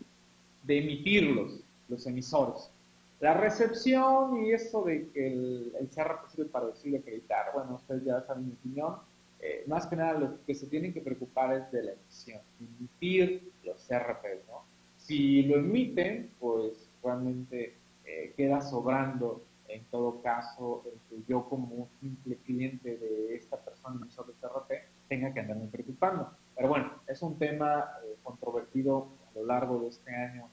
[0.64, 2.70] de emitirlos, los emisores.
[3.20, 8.04] La recepción y eso de que el, el CRP sirve para decir acreditar, bueno, ustedes
[8.04, 8.96] ya saben mi opinión,
[9.40, 13.52] eh, más que nada lo que se tienen que preocupar es de la emisión, emitir
[13.64, 14.64] los CRP, ¿no?
[14.98, 17.76] Si lo emiten, pues realmente
[18.06, 23.58] eh, queda sobrando en todo caso el que yo como un simple cliente de esta
[23.58, 24.72] persona emisor de CRP
[25.08, 26.32] tenga que andarme preocupando.
[26.56, 30.50] Pero bueno, es un tema eh, controvertido a lo largo de este año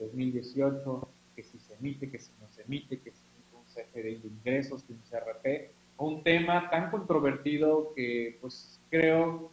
[0.00, 3.18] 2018, que si se emite, que si no se emite, que si
[3.52, 9.50] un CFDI de ingresos, que un CRP, un tema tan controvertido que pues creo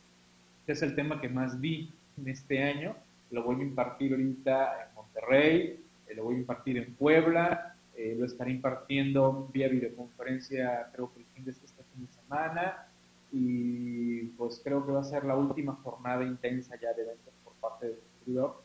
[0.66, 2.96] que es el tema que más vi en este año.
[3.30, 8.16] Lo voy a impartir ahorita en Monterrey, eh, lo voy a impartir en Puebla, eh,
[8.18, 12.88] lo estaré impartiendo vía videoconferencia creo que el fin de este fin de semana.
[13.32, 17.54] Y pues creo que va a ser la última jornada intensa ya de eventos por
[17.54, 18.62] parte del distribuidor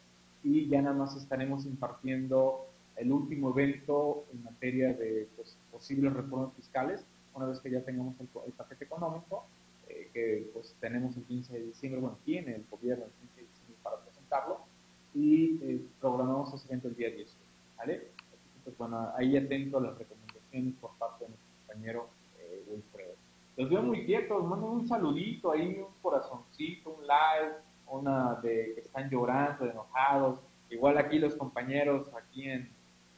[0.46, 6.54] y ya nada más estaremos impartiendo el último evento en materia de pues, posibles reformas
[6.54, 7.04] fiscales
[7.36, 9.44] una vez que ya tengamos el, paquete económico,
[9.88, 13.46] eh, que pues tenemos el 15 de diciembre, bueno, tiene el gobierno el 15 de
[13.46, 14.60] diciembre para presentarlo,
[15.14, 17.36] y eh, programamos ese evento el día 10,
[17.76, 18.08] ¿vale?
[18.64, 23.14] Pues bueno, ahí atento a las recomendaciones por parte de nuestro compañero eh, Wilfredo.
[23.56, 27.56] Los veo muy quietos, manden un saludito ahí, un corazoncito, un like,
[27.86, 30.40] una de que están llorando, enojados.
[30.68, 32.68] Igual aquí los compañeros, aquí en,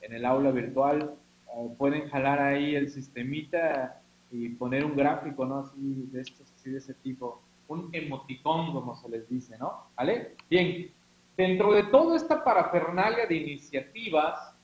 [0.02, 1.14] en el aula virtual,
[1.56, 5.60] eh, pueden jalar ahí el sistemita y poner un gráfico, ¿no?
[5.60, 9.84] Así de, estos, así de ese tipo, un emoticón, como se les dice, ¿no?
[9.96, 10.34] ¿Vale?
[10.50, 10.90] Bien,
[11.36, 14.54] dentro de toda esta parafernalia de iniciativas,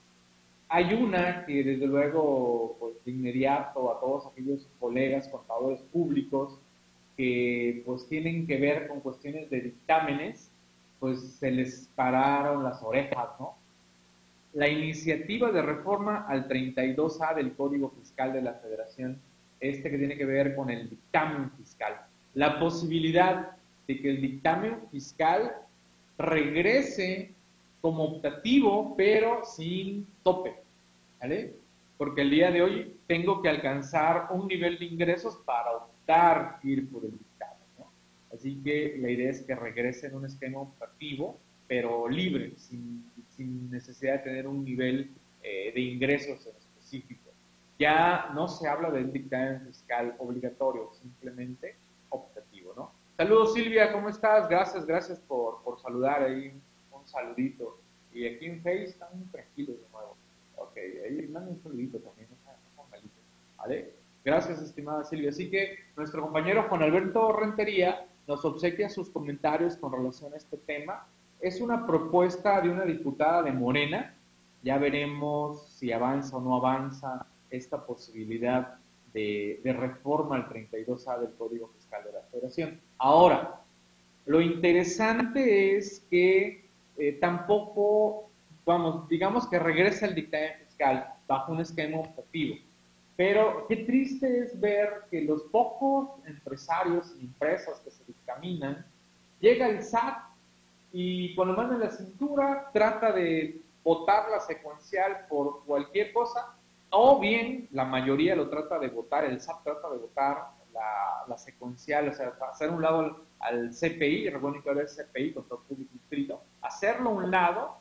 [0.69, 6.59] hay una que desde luego, pues de inmediato a todos aquellos colegas contadores públicos
[7.17, 10.51] que pues tienen que ver con cuestiones de dictámenes,
[10.99, 13.55] pues se les pararon las orejas, ¿no?
[14.55, 19.21] La iniciativa de reforma al 32A del Código Fiscal de la Federación
[19.61, 22.07] este que tiene que ver con el dictamen fiscal.
[22.35, 23.53] La posibilidad
[23.87, 25.53] de que el dictamen fiscal
[26.19, 27.33] regrese
[27.81, 30.55] como optativo, pero sin tope,
[31.21, 31.55] ¿vale?
[31.99, 36.91] Porque el día de hoy tengo que alcanzar un nivel de ingresos para optar ir
[36.91, 37.55] por el dictamen.
[38.33, 41.39] Así que la idea es que regrese en un esquema optativo,
[41.69, 43.05] pero libre, sin,
[43.37, 45.11] sin necesidad de tener un nivel
[45.43, 47.25] eh, de ingresos en específico
[47.79, 51.77] ya no se habla del dictamen fiscal obligatorio, simplemente
[52.11, 52.93] optativo, ¿no?
[53.17, 54.49] Saludos Silvia, ¿cómo estás?
[54.49, 56.53] Gracias, gracias por, por saludar ahí,
[56.93, 57.79] un saludito.
[58.13, 60.17] Y aquí en Face están tranquilos de nuevo.
[60.57, 62.37] Ok, ahí manden un saludito también, no
[62.77, 63.23] son malitos,
[63.57, 63.95] ¿vale?
[64.25, 65.31] Gracias, estimada Silvia.
[65.31, 70.57] Así que nuestro compañero Juan Alberto Rentería nos obsequia sus comentarios con relación a este
[70.57, 71.07] tema.
[71.45, 74.15] Es una propuesta de una diputada de Morena.
[74.63, 78.77] Ya veremos si avanza o no avanza esta posibilidad
[79.13, 82.81] de, reforma al 32A del Código Fiscal de la Federación.
[82.97, 83.61] Ahora,
[84.25, 86.65] lo interesante es que
[86.97, 88.31] eh, tampoco,
[88.65, 92.57] vamos, digamos que regresa el dictamen fiscal bajo un esquema objetivo.
[93.17, 98.87] Pero qué triste es ver que los pocos empresarios y empresas que se dictaminan,
[99.41, 100.33] llega el SAT
[100.97, 106.55] y con la mano en la cintura trata de votar la secuencial por cualquier cosa
[106.91, 110.53] o bien la mayoría lo trata de votar, el SAT trata de votar
[111.27, 115.63] la, secuencial, o sea, hacer un lado al, CPI, recuerden que ahora es CPI, Control
[115.69, 117.79] Público Inscrito, hacerlo un lado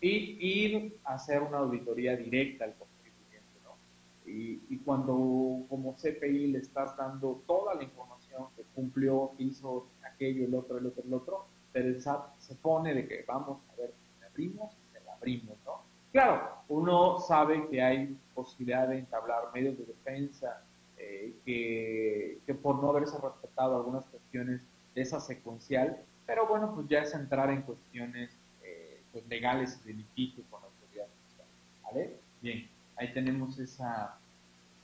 [0.00, 3.60] y ir a hacer una auditoría directa al contribuyente.
[3.64, 3.76] ¿no?
[4.24, 10.46] Y, y, cuando como CPI le estás dando toda la información que cumplió, hizo aquello,
[10.46, 13.76] el otro, el otro, el otro, pero el SAT se pone de que vamos a
[13.78, 15.82] ver, si abrimos, se la abrimos, ¿no?
[16.10, 20.64] Claro, uno sabe que hay posibilidad de entablar medios de defensa,
[20.96, 24.62] eh, que, por no haberse respetado algunas cuestiones
[24.94, 28.30] de esa secuencial, pero bueno, pues ya es entrar en cuestiones
[28.62, 32.10] eh, pues legales y de litigio con la autoridad fiscal.
[32.40, 34.16] Bien, ahí tenemos esa,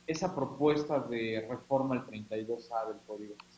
[0.05, 3.52] esa propuesta de reforma al 32A del Código Fiscal.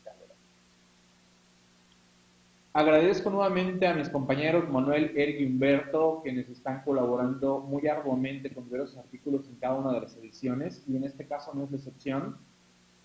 [2.77, 8.65] Agradezco nuevamente a mis compañeros Manuel, Eric y Humberto, quienes están colaborando muy arduamente con
[8.65, 11.77] diversos artículos en cada una de las ediciones, y en este caso no es la
[11.77, 12.35] excepción.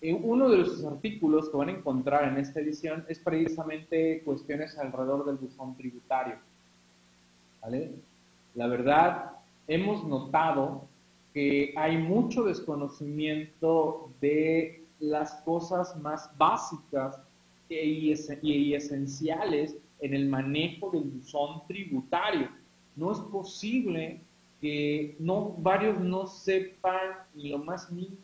[0.01, 5.25] Uno de los artículos que van a encontrar en esta edición es precisamente cuestiones alrededor
[5.25, 6.35] del buzón tributario.
[7.61, 7.93] ¿Vale?
[8.55, 9.37] La verdad,
[9.69, 10.89] hemos notado
[11.33, 17.21] que hay mucho desconocimiento de las cosas más básicas
[17.71, 22.49] y, y esenciales en el manejo del buzón tributario.
[22.95, 24.21] No es posible
[24.59, 26.99] que no, varios no sepan
[27.33, 28.17] ni lo más mínimo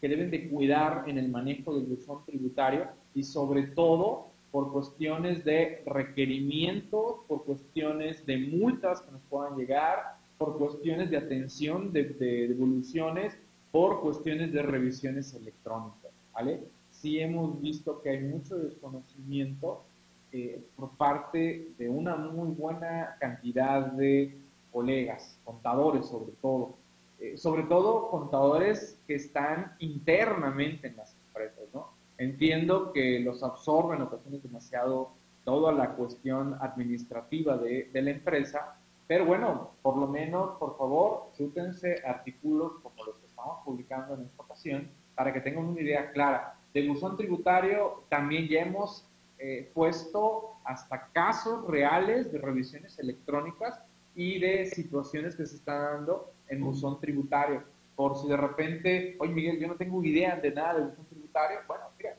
[0.00, 5.44] que deben de cuidar en el manejo del buzón tributario y sobre todo por cuestiones
[5.44, 12.04] de requerimientos, por cuestiones de multas que nos puedan llegar, por cuestiones de atención de,
[12.04, 13.36] de devoluciones,
[13.72, 16.60] por cuestiones de revisiones electrónicas, ¿vale?
[17.06, 19.84] Sí hemos visto que hay mucho desconocimiento
[20.32, 24.36] eh, por parte de una muy buena cantidad de
[24.72, 26.74] colegas, contadores sobre todo,
[27.20, 31.92] eh, sobre todo contadores que están internamente en las empresas, ¿no?
[32.18, 35.10] Entiendo que los absorben en ocasiones demasiado
[35.44, 41.30] toda la cuestión administrativa de, de la empresa, pero bueno, por lo menos, por favor,
[41.36, 46.10] chútense artículos como los que estamos publicando en esta ocasión para que tengan una idea
[46.10, 49.08] clara de buzón tributario también ya hemos
[49.38, 53.80] eh, puesto hasta casos reales de revisiones electrónicas
[54.14, 57.62] y de situaciones que se están dando en buzón tributario.
[57.94, 61.60] Por si de repente, oye Miguel, yo no tengo idea de nada de buzón tributario,
[61.66, 62.14] bueno, mira,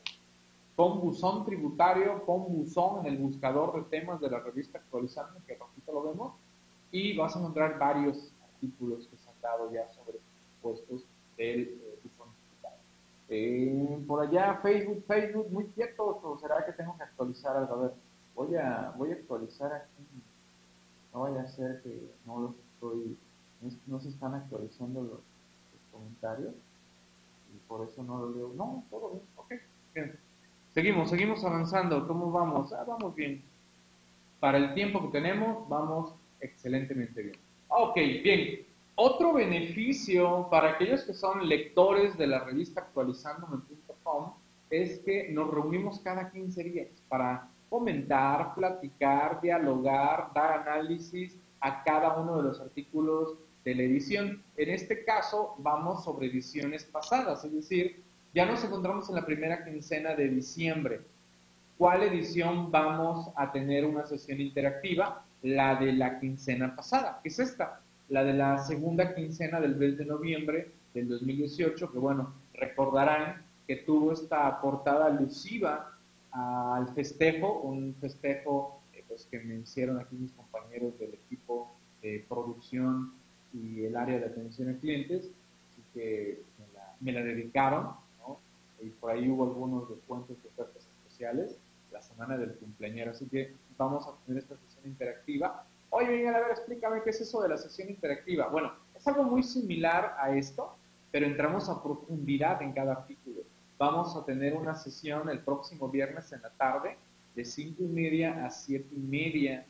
[0.75, 5.53] pon buzón tributario, pon buzón en el buscador de temas de la revista actualizando, que
[5.53, 6.33] ratito lo vemos,
[6.91, 10.17] y vas a encontrar varios artículos que se han dado ya sobre
[10.63, 11.05] puestos
[11.37, 11.79] del
[13.29, 17.73] eh, por allá, Facebook, Facebook, muy quieto, ¿o será que tengo que actualizar algo?
[17.73, 17.91] A ver,
[18.35, 20.03] voy a, voy a actualizar aquí.
[21.13, 23.17] No vaya a ser que no los estoy,
[23.87, 25.19] no, se están actualizando los,
[25.91, 26.53] comentarios
[27.53, 28.51] y por eso no lo leo.
[28.55, 30.13] No, todo bien, ok.
[30.73, 32.07] Seguimos, seguimos avanzando.
[32.07, 32.71] ¿Cómo vamos?
[32.71, 33.41] Ah, vamos bien.
[34.39, 37.35] Para el tiempo que tenemos, vamos excelentemente bien.
[37.69, 38.66] Ok, bien.
[38.99, 44.33] Otro beneficio para aquellos que son lectores de la revista actualizandome.com
[44.71, 52.17] es que nos reunimos cada 15 días para comentar, platicar, dialogar, dar análisis a cada
[52.17, 54.41] uno de los artículos de la edición.
[54.57, 58.01] En este caso vamos sobre ediciones pasadas, es decir,
[58.33, 61.01] ya nos encontramos en la primera quincena de diciembre.
[61.77, 65.23] ¿Cuál edición vamos a tener una sesión interactiva?
[65.43, 69.97] La de la quincena pasada, que es esta la de la segunda quincena del mes
[69.97, 75.97] de noviembre del 2018, que bueno, recordarán que tuvo esta portada alusiva
[76.31, 82.25] al festejo, un festejo eh, pues, que me hicieron aquí mis compañeros del equipo de
[82.29, 83.13] producción
[83.53, 85.31] y el área de atención a clientes,
[85.71, 86.41] así que
[87.01, 88.39] me la, dedicaron, ¿no?
[88.81, 91.57] y por ahí hubo algunos descuentos de ofertas especiales,
[91.91, 95.65] la semana del cumpleañero, así que vamos a tener esta sesión interactiva
[95.99, 98.49] Oye, Miguel, a ver, explícame qué es eso de la sesión interactiva.
[98.49, 100.75] Bueno, es algo muy similar a esto,
[101.09, 103.41] pero entramos a profundidad en cada artículo.
[103.79, 106.97] Vamos a tener una sesión el próximo viernes en la tarde,
[107.33, 109.65] de 5 y media a 7 y media,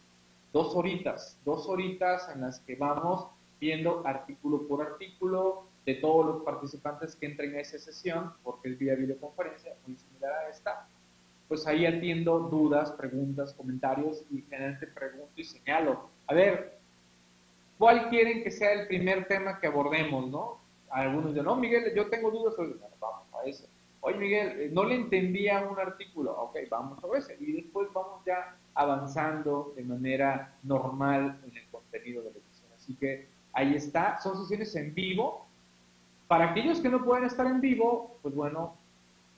[0.51, 3.27] dos horitas, dos horitas en las que vamos
[3.61, 8.77] viendo artículo por artículo de todos los participantes que entren a esa sesión, porque es
[8.77, 10.89] vía videoconferencia, muy similar a esta,
[11.47, 16.16] pues ahí atiendo dudas, preguntas, comentarios y generalmente pregunto y señalo.
[16.27, 16.77] A ver,
[17.77, 20.59] ¿cuál quieren que sea el primer tema que abordemos, no?
[20.89, 23.67] Algunos dicen, no, Miguel, yo tengo dudas sobre vamos a ese.
[24.01, 26.31] Oye, Miguel, eh, no le entendía un artículo.
[26.31, 27.37] Ok, vamos a ese.
[27.39, 32.71] Y después vamos ya avanzando de manera normal en el contenido de la edición.
[32.75, 34.19] Así que ahí está.
[34.21, 35.45] Son sesiones en vivo.
[36.27, 38.75] Para aquellos que no pueden estar en vivo, pues bueno,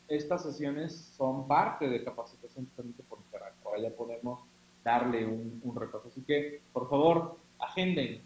[0.08, 3.54] estas sesiones son parte de capacitación justamente por internet.
[3.64, 4.42] Por allá podemos
[4.84, 6.08] darle un, un repaso.
[6.08, 8.22] Así que, por favor, agenden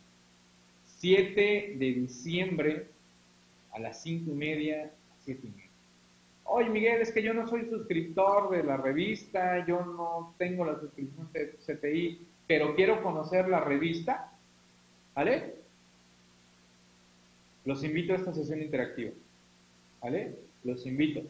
[0.85, 2.87] 7 de diciembre
[3.71, 4.91] a las 5 y media,
[5.25, 5.69] 7 y media.
[6.45, 10.79] Oye, Miguel, es que yo no soy suscriptor de la revista, yo no tengo la
[10.79, 14.31] suscripción de CTI, pero quiero conocer la revista,
[15.15, 15.55] ¿vale?
[17.65, 19.11] Los invito a esta sesión interactiva,
[20.01, 20.35] ¿vale?
[20.63, 21.21] Los invito.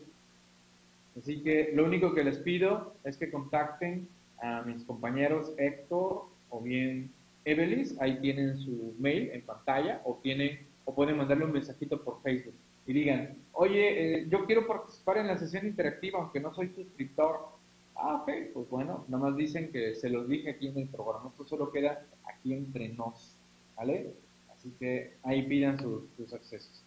[1.18, 4.08] Así que lo único que les pido es que contacten
[4.44, 7.12] a mis compañeros Héctor o bien
[7.46, 12.22] Evelis, ahí tienen su mail en pantalla o tienen o pueden mandarle un mensajito por
[12.22, 12.54] Facebook
[12.86, 17.48] y digan, oye, eh, yo quiero participar en la sesión interactiva aunque no soy suscriptor.
[17.96, 21.30] Ah, ok, pues bueno, nada más dicen que se los dije aquí en el programa,
[21.30, 23.36] esto solo queda aquí entre nos,
[23.78, 24.14] ¿vale?
[24.54, 26.84] Así que ahí pidan sus accesos.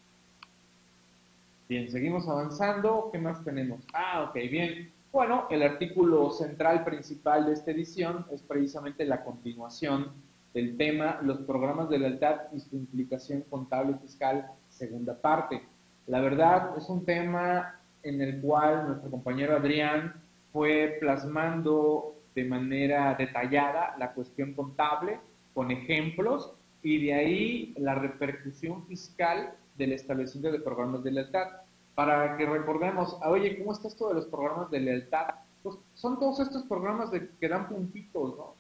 [1.69, 3.09] Bien, seguimos avanzando.
[3.11, 3.81] ¿Qué más tenemos?
[3.93, 4.93] Ah, ok, bien.
[5.17, 10.13] Bueno, el artículo central principal de esta edición es precisamente la continuación
[10.53, 15.63] del tema Los programas de lealtad y su implicación contable y fiscal, segunda parte.
[16.07, 23.15] La verdad es un tema en el cual nuestro compañero Adrián fue plasmando de manera
[23.15, 25.19] detallada la cuestión contable
[25.55, 26.53] con ejemplos
[26.83, 31.49] y de ahí la repercusión fiscal del establecimiento de programas de lealtad.
[31.97, 35.29] Para que recordemos, oye, ¿cómo está esto de los programas de lealtad?
[35.63, 38.55] Pues son todos estos programas de, que dan puntitos, ¿no?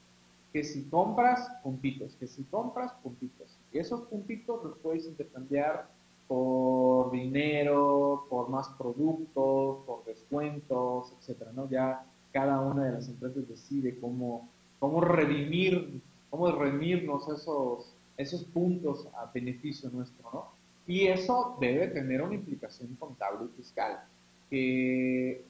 [0.54, 3.58] Que si compras, puntitos, que si compras, puntitos.
[3.74, 5.86] Y esos puntitos los puedes intercambiar
[6.26, 11.68] por dinero, por más productos, por descuentos, etcétera, ¿no?
[11.68, 14.48] Ya cada una de las empresas decide cómo,
[14.80, 20.55] cómo redimir, cómo redimirnos esos, esos puntos a beneficio nuestro, ¿no?
[20.86, 24.04] Y eso debe tener una implicación contable y fiscal,
[24.48, 25.44] que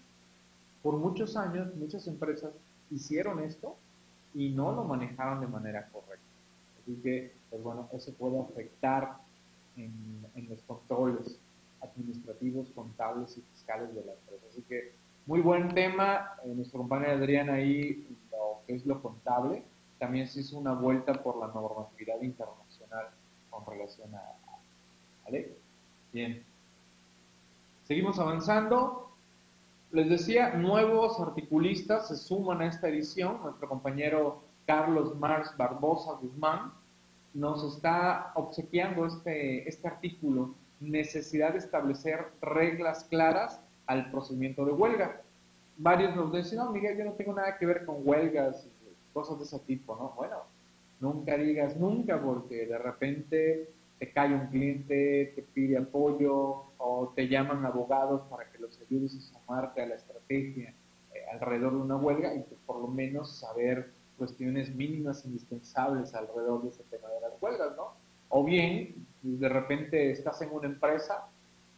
[0.82, 2.52] por muchos años muchas empresas
[2.90, 3.76] hicieron esto
[4.34, 6.24] y no lo manejaron de manera correcta.
[6.80, 9.16] Así que, pues bueno, eso puede afectar
[9.76, 11.38] en, los controles
[11.80, 14.44] administrativos, contables y fiscales de la empresa.
[14.50, 14.92] Así que,
[15.26, 16.36] muy buen tema.
[16.44, 19.64] Eh, nuestro compañero Adrián ahí, lo que es lo contable,
[19.98, 23.08] también se hizo una vuelta por la normatividad internacional
[23.50, 24.36] con relación a,
[25.26, 25.56] ¿Vale?
[26.12, 26.42] Bien.
[27.84, 29.10] Seguimos avanzando.
[29.92, 33.40] Les decía, nuevos articulistas se suman a esta edición.
[33.42, 36.72] Nuestro compañero Carlos Mars Barbosa Guzmán
[37.34, 45.20] nos está obsequiando este, este artículo, necesidad de establecer reglas claras al procedimiento de huelga.
[45.76, 48.66] Varios nos dicen, no, Miguel, yo no tengo nada que ver con huelgas
[49.12, 50.12] cosas de ese tipo, ¿no?
[50.16, 50.36] Bueno,
[51.00, 53.68] nunca digas nunca, porque de repente
[53.98, 59.16] te cae un cliente, te pide apoyo o te llaman abogados para que los ayudes
[59.16, 60.74] a sumarte a la estrategia
[61.14, 66.70] eh, alrededor de una huelga y por lo menos saber cuestiones mínimas indispensables alrededor de
[66.70, 67.94] ese tema de las huelgas, ¿no?
[68.28, 71.28] O bien, de repente estás en una empresa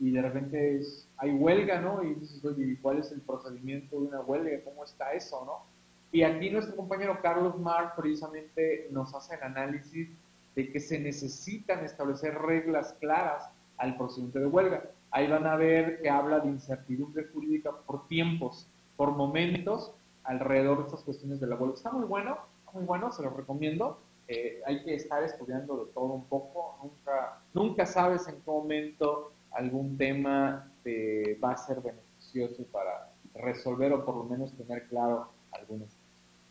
[0.00, 0.80] y de repente
[1.16, 2.02] hay huelga, ¿no?
[2.02, 4.62] Y dices, oye, ¿cuál es el procedimiento de una huelga?
[4.64, 5.66] ¿Cómo está eso, no?
[6.10, 10.08] Y aquí nuestro compañero Carlos Mar precisamente nos hace el análisis
[10.54, 14.90] de que se necesitan establecer reglas claras al procedimiento de huelga.
[15.10, 19.92] Ahí van a ver que habla de incertidumbre jurídica por tiempos, por momentos
[20.24, 21.74] alrededor de estas cuestiones de la huelga.
[21.74, 22.38] Está muy bueno,
[22.72, 24.00] muy bueno, se lo recomiendo.
[24.26, 26.78] Eh, hay que estar estudiando de todo un poco.
[26.82, 33.92] Nunca, nunca sabes en qué momento algún tema te va a ser beneficioso para resolver
[33.92, 35.88] o por lo menos tener claro algunos.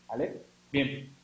[0.08, 0.42] ¿Vale?
[0.72, 1.14] Bien,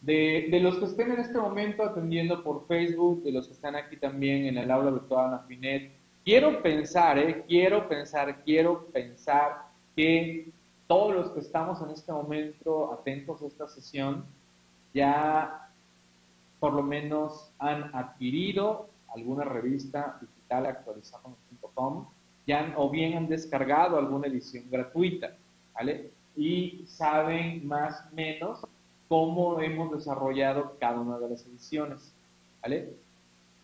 [0.00, 3.76] de, de, los que estén en este momento atendiendo por Facebook, de los que están
[3.76, 5.92] aquí también en el aula virtual Anafinet,
[6.24, 10.50] quiero pensar, eh, quiero pensar, quiero pensar que
[10.86, 14.24] todos los que estamos en este momento atentos a esta sesión
[14.92, 15.68] ya
[16.58, 22.06] por lo menos han adquirido alguna revista digital actualizando.com
[22.46, 25.36] ya o bien han descargado alguna edición gratuita,
[25.74, 26.10] ¿vale?
[26.36, 28.66] Y saben más o menos
[29.10, 32.14] cómo hemos desarrollado cada una de las ediciones.
[32.62, 32.94] ¿Vale?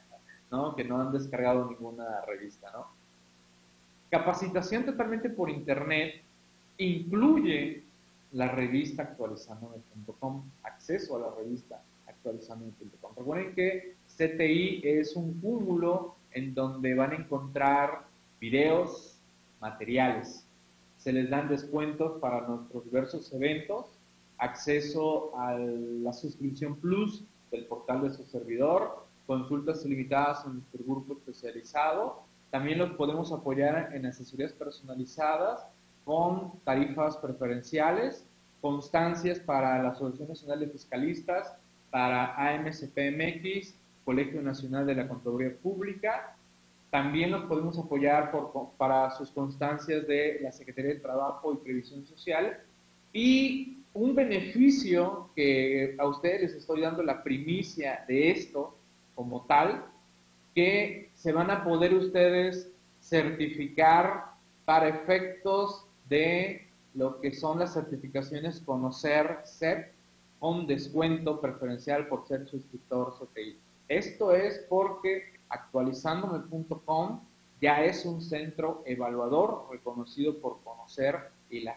[0.51, 0.77] ¿No?
[0.77, 2.87] Que no han descargado ninguna revista, ¿no?
[4.11, 6.23] Capacitación totalmente por internet
[6.79, 7.83] incluye
[8.33, 13.13] la revista actualizandome.com, acceso a la revista actualizando.com.
[13.17, 18.05] Recuerden que CTI es un cúmulo en donde van a encontrar
[18.41, 19.19] videos,
[19.61, 20.46] materiales.
[21.07, 23.87] Se les dan descuentos para nuestros diversos eventos,
[24.39, 31.13] acceso a la suscripción plus del portal de su servidor, consultas ilimitadas en nuestro grupo
[31.13, 32.25] especializado.
[32.51, 35.65] También los podemos apoyar en asesorías personalizadas
[36.05, 38.27] con tarifas preferenciales,
[38.61, 41.55] constancias para la Asociación Nacional de Fiscalistas,
[41.93, 46.37] para AMCPMX, Colegio Nacional de la Contaduría Pública.
[46.91, 52.07] También los podemos apoyar por, para sus constancias de la Secretaría de Trabajo y Previsión
[52.07, 52.59] Social.
[53.13, 58.77] Y un beneficio que a ustedes les estoy dando la primicia de esto
[59.15, 59.87] como tal,
[60.55, 62.71] que se van a poder ustedes
[63.01, 64.25] certificar
[64.65, 69.93] para efectos de lo que son las certificaciones Conocer CEP
[70.39, 73.59] con descuento preferencial por ser suscriptor CTI.
[73.89, 77.21] Esto es porque actualizandome.com
[77.61, 81.75] ya es un centro evaluador reconocido por Conocer y la.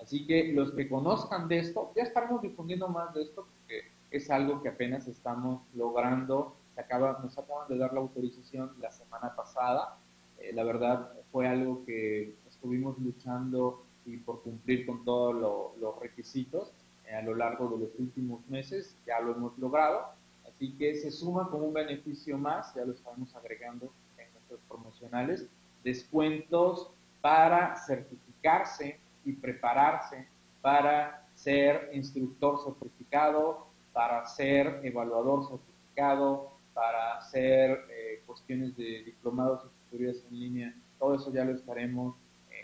[0.00, 4.30] Así que los que conozcan de esto, ya estaremos difundiendo más de esto porque es
[4.30, 6.54] algo que apenas estamos logrando.
[6.76, 9.98] Acaba, nos acaban de dar la autorización la semana pasada.
[10.38, 15.34] Eh, la verdad fue algo que estuvimos luchando y por cumplir con todos
[15.78, 16.72] los requisitos
[17.06, 20.14] eh, a lo largo de los últimos meses, ya lo hemos logrado,
[20.60, 25.48] así que se suma como un beneficio más, ya lo estamos agregando en nuestros promocionales,
[25.82, 26.90] descuentos
[27.22, 30.28] para certificarse y prepararse
[30.60, 39.84] para ser instructor certificado, para ser evaluador certificado, para hacer eh, cuestiones de diplomados y
[39.90, 42.16] tutorías en línea, todo eso ya lo estaremos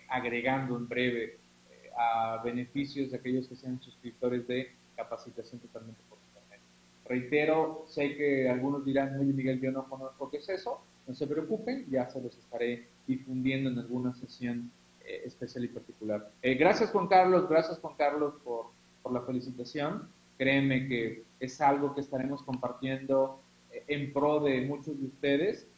[0.08, 1.38] agregando en breve
[1.70, 6.15] eh, a beneficios de aquellos que sean suscriptores de capacitación totalmente.
[7.08, 11.26] Reitero, sé que algunos dirán, oye Miguel, yo no conozco qué es eso, no se
[11.26, 14.70] preocupen, ya se los estaré difundiendo en alguna sesión
[15.04, 16.30] eh, especial y particular.
[16.42, 18.66] Eh, gracias Juan Carlos, gracias Juan Carlos por,
[19.12, 20.08] la felicitación.
[20.36, 23.40] Créeme que es algo que estaremos compartiendo
[23.86, 25.68] en pro de muchos de ustedes.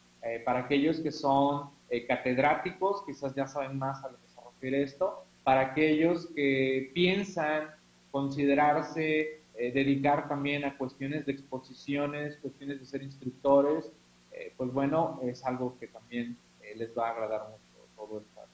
[0.47, 4.83] para aquellos que son eh, catedráticos, quizás ya saben más a lo que se refiere
[4.83, 7.71] esto, para aquellos que piensan
[8.11, 13.93] considerarse, eh, dedicar también a cuestiones de exposiciones, cuestiones de ser instructores,
[14.33, 16.37] eh, pues bueno, es algo que también
[16.77, 18.47] les va a agradar mucho todo esta,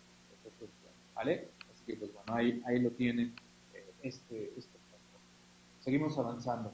[0.59, 1.49] cuestión, ¿vale?
[1.73, 3.35] Así que pues bueno, ahí, ahí lo tienen
[4.03, 4.79] este, este
[5.85, 6.73] Seguimos avanzando.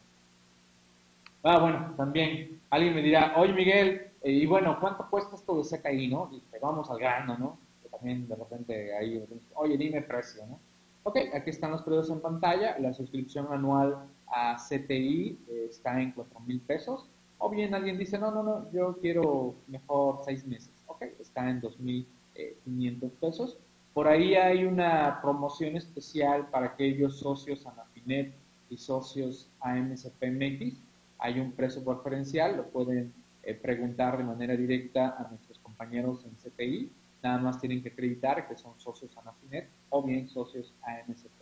[1.43, 5.65] Ah, bueno, también alguien me dirá, oye Miguel, eh, y bueno, ¿cuánto cuesta esto de
[5.65, 6.31] CKI, no?
[6.33, 7.59] Y vamos al grano, ¿no?
[7.83, 9.21] Que también de repente ahí,
[9.55, 10.61] oye, dime precio, ¿no?
[11.03, 12.79] Ok, aquí están los precios en pantalla.
[12.79, 13.97] La suscripción anual
[14.31, 17.09] a CTI está en 4 mil pesos.
[17.39, 20.73] O bien alguien dice, no, no, no, yo quiero mejor 6 meses.
[20.87, 23.59] Ok, está en 2.500 eh, pesos.
[23.95, 28.35] Por ahí hay una promoción especial para aquellos socios Anafinet
[28.69, 30.77] y socios AMCPMX.
[31.19, 33.13] Hay un precio preferencial, lo pueden
[33.43, 36.93] eh, preguntar de manera directa a nuestros compañeros en CPI.
[37.23, 41.40] Nada más tienen que acreditar que son socios Anafinet o bien socios AMSP.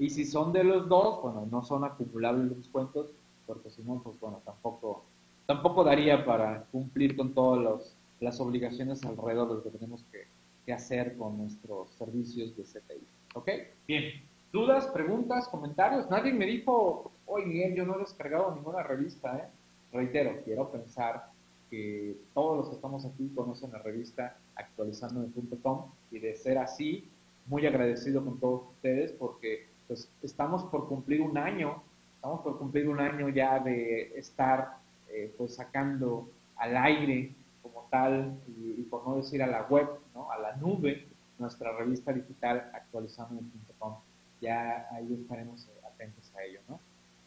[0.00, 3.12] Y si son de los dos, bueno, no son acumulables los descuentos,
[3.46, 5.04] porque si no, pues bueno, tampoco,
[5.44, 10.26] tampoco daría para cumplir con todas las obligaciones alrededor de lo que tenemos que,
[10.64, 13.06] que hacer con nuestros servicios de CPI.
[13.34, 13.50] ¿Ok?
[13.86, 14.04] Bien.
[14.50, 16.08] ¿Dudas, preguntas, comentarios?
[16.08, 19.48] Nadie me dijo, oye Miguel, yo no he descargado ninguna revista, ¿eh?
[19.92, 21.26] reitero, quiero pensar
[21.68, 27.06] que todos los que estamos aquí conocen la revista actualizandome.com y de ser así,
[27.46, 31.82] muy agradecido con todos ustedes porque pues, estamos por cumplir un año,
[32.14, 34.76] estamos por cumplir un año ya de estar
[35.08, 40.30] eh, pues sacando al aire como tal y, por no decir a la web, ¿no?
[40.30, 41.08] a la nube,
[41.40, 43.96] nuestra revista digital actualizandome.com.
[44.40, 46.78] Ya ahí estaremos atentos a ello, ¿no?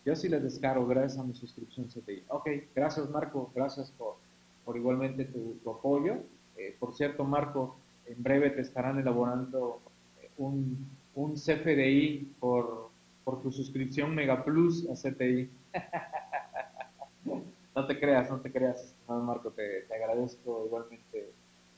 [0.06, 2.24] Yo sí les descargo gracias a mi suscripción CTI.
[2.30, 4.16] Ok, gracias Marco, gracias por,
[4.64, 6.16] por igualmente tu, apoyo.
[6.56, 9.82] Eh, por cierto, Marco, en breve te estarán elaborando
[10.22, 12.90] eh, un, un CFDI por,
[13.24, 15.50] por tu suscripción Mega Plus a CTI.
[17.76, 21.32] no te creas, no te creas, Marco, te, te agradezco igualmente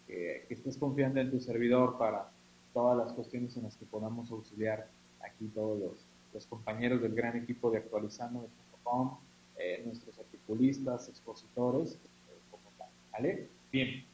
[0.08, 2.30] que, que, estés confiando en tu servidor para
[2.74, 4.88] todas las cuestiones en las que podamos auxiliar
[5.22, 9.18] aquí todos los, los compañeros del gran equipo de actualizando.com,
[9.58, 13.50] eh, nuestros articulistas, expositores, eh, como tal, ¿vale?
[13.72, 14.06] Bien.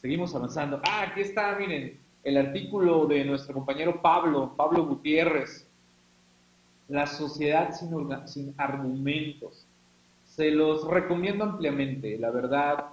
[0.00, 0.80] Seguimos avanzando.
[0.84, 5.66] Ah, aquí está, miren, el artículo de nuestro compañero Pablo, Pablo Gutiérrez.
[6.88, 9.66] La sociedad sin, argumentos.
[10.24, 12.86] Se los recomiendo ampliamente, la verdad.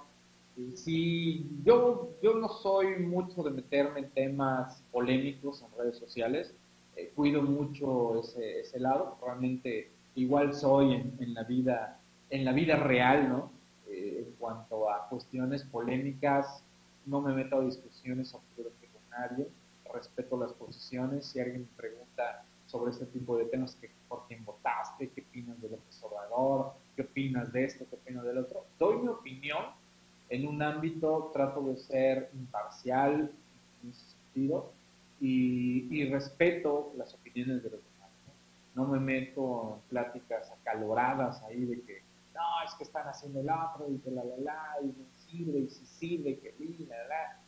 [0.74, 6.54] Sí, yo, yo no soy mucho de meterme en temas polémicos en redes sociales,
[6.96, 12.76] eh, cuido mucho ese, ese, lado, realmente igual soy en, la vida, en la vida
[12.76, 13.50] real, ¿no?
[13.88, 16.62] Eh, en cuanto a cuestiones polémicas,
[17.06, 18.40] no me meto a discusiones con
[19.92, 24.44] respeto las posiciones, si alguien me pregunta sobre este tipo de temas, que por quién
[24.44, 28.98] votaste, qué opinas de López Obrador, qué opinas de esto, qué opinas del otro, doy
[28.98, 29.64] mi opinión,
[30.28, 33.32] en un ámbito trato de ser imparcial
[33.82, 34.72] en ese sentido
[35.20, 38.10] y, respeto las opiniones de los demás.
[38.74, 38.86] ¿no?
[38.86, 42.02] me meto en pláticas acaloradas ahí de que
[42.32, 45.58] no, es que están haciendo el otro y que la la la y no sirve
[45.58, 46.54] y si sirve que
[46.88, 47.40] la la.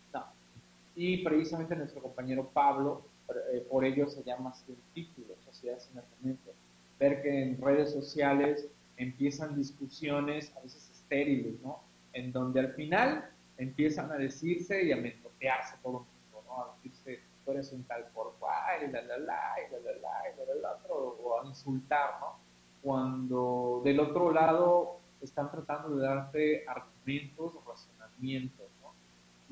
[0.95, 3.07] Y precisamente nuestro compañero Pablo,
[3.53, 6.55] eh, por ello se llama así el título, Sociedad sin argumentos.
[6.99, 11.81] Ver que en redes sociales empiezan discusiones a veces estériles, ¿no?
[12.13, 16.65] en donde al final empiezan a decirse y a mentotearse todo el mundo, ¿no?
[16.65, 19.99] A decirse, tú eres un tal por cual, y la la la, y la la
[19.99, 22.37] la, y la la otro, o a insultar, ¿no?
[22.83, 28.67] Cuando del otro lado están tratando de darte argumentos, razonamientos.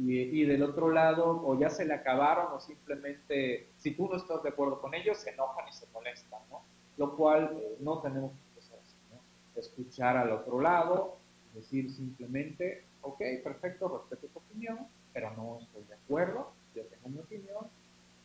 [0.02, 4.42] Y, del otro lado, o ya se le acabaron, o simplemente, si tú no estás
[4.42, 6.62] de acuerdo con ellos, se enojan y se molestan, ¿no?
[6.96, 9.20] Lo cual eh, no tenemos que hacer así, ¿no?
[9.60, 11.18] Escuchar al otro lado,
[11.54, 17.18] Decir simplemente, ok, perfecto, respeto tu opinión, pero no estoy de acuerdo, yo tengo mi
[17.18, 17.66] opinión,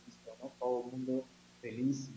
[0.06, 0.52] listo, ¿no?
[0.60, 1.24] Todo el mundo
[1.60, 2.12] feliz.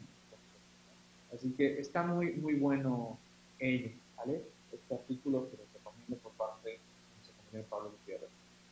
[1.33, 3.17] Así que está muy, muy bueno
[3.57, 4.43] ello, ¿vale?
[4.71, 6.79] Este artículo que lo recomiendo por parte de
[7.15, 8.28] nuestro compañero Pablo Gutiérrez.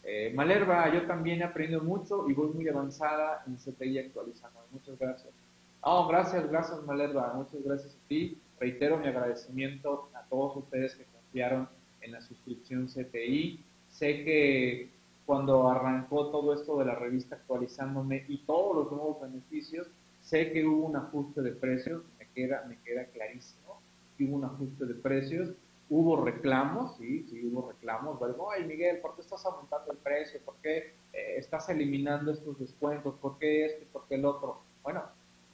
[0.10, 4.66] Eh, Malerva, yo también he aprendido mucho y voy muy avanzada en CTI actualizando.
[4.72, 5.34] Muchas gracias.
[5.82, 8.40] Oh, gracias, gracias Malerva, muchas gracias a ti.
[8.58, 11.68] Reitero mi agradecimiento a todos ustedes que confiaron
[12.00, 13.60] en la suscripción CTI.
[13.90, 14.90] Sé que
[15.26, 19.88] cuando arrancó todo esto de la revista actualizándome y todos los nuevos beneficios,
[20.22, 23.82] sé que hubo un ajuste de precios, me queda, me queda clarísimo,
[24.18, 25.50] que hubo un ajuste de precios,
[25.90, 30.40] hubo reclamos, sí, sí hubo reclamos, bueno, ay Miguel, ¿por qué estás aumentando el precio?
[30.44, 33.16] ¿Por qué eh, estás eliminando estos descuentos?
[33.16, 34.62] ¿Por qué esto y por qué el otro?
[34.84, 35.04] Bueno,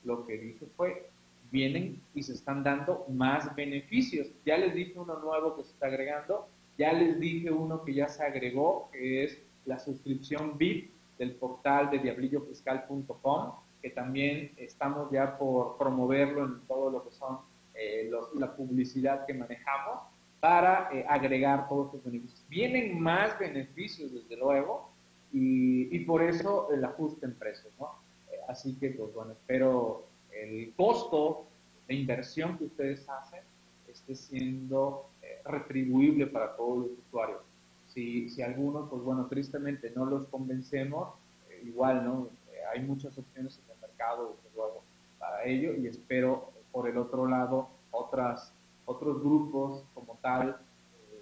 [0.03, 1.09] lo que dije fue,
[1.51, 4.27] vienen y se están dando más beneficios.
[4.45, 8.07] Ya les dije uno nuevo que se está agregando, ya les dije uno que ya
[8.07, 15.37] se agregó, que es la suscripción VIP del portal de diablillofiscal.com, que también estamos ya
[15.37, 17.37] por promoverlo en todo lo que son
[17.75, 20.12] eh, la publicidad que manejamos
[20.43, 22.43] para eh, agregar todos estos beneficios.
[22.49, 24.89] Vienen más beneficios, desde luego,
[25.31, 27.85] y, y por eso el ajuste en precios, ¿no?
[28.29, 31.45] Eh, así que, pues bueno, espero el costo
[31.87, 33.39] de inversión que ustedes hacen
[33.87, 37.39] esté siendo eh, retribuible para todos los usuarios.
[37.87, 41.13] Si, si algunos, pues bueno, tristemente no los convencemos,
[41.49, 42.27] eh, igual, ¿no?
[42.51, 44.81] Eh, hay muchas opciones en el mercado, desde luego,
[45.19, 48.51] para ello y espero, por el otro lado, otras,
[48.85, 50.57] otros grupos como tal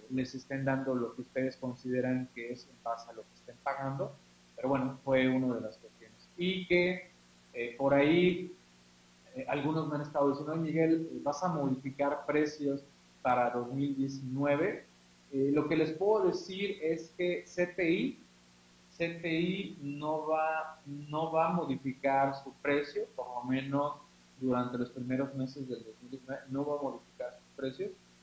[0.09, 3.55] les estén dando lo que ustedes consideran que es en base a lo que estén
[3.63, 4.13] pagando.
[4.55, 6.29] Pero bueno, fue una de las cuestiones.
[6.37, 7.11] Y que
[7.77, 8.53] por ahí
[9.35, 12.83] eh, algunos me han estado diciendo, Miguel, vas a modificar precios
[13.21, 14.85] para 2019.
[15.31, 18.19] Eh, lo que les puedo decir es que CTI,
[18.97, 23.93] CTI no va, no va a modificar su precio, por lo menos
[24.39, 27.39] durante los primeros meses del 2019, no va a modificar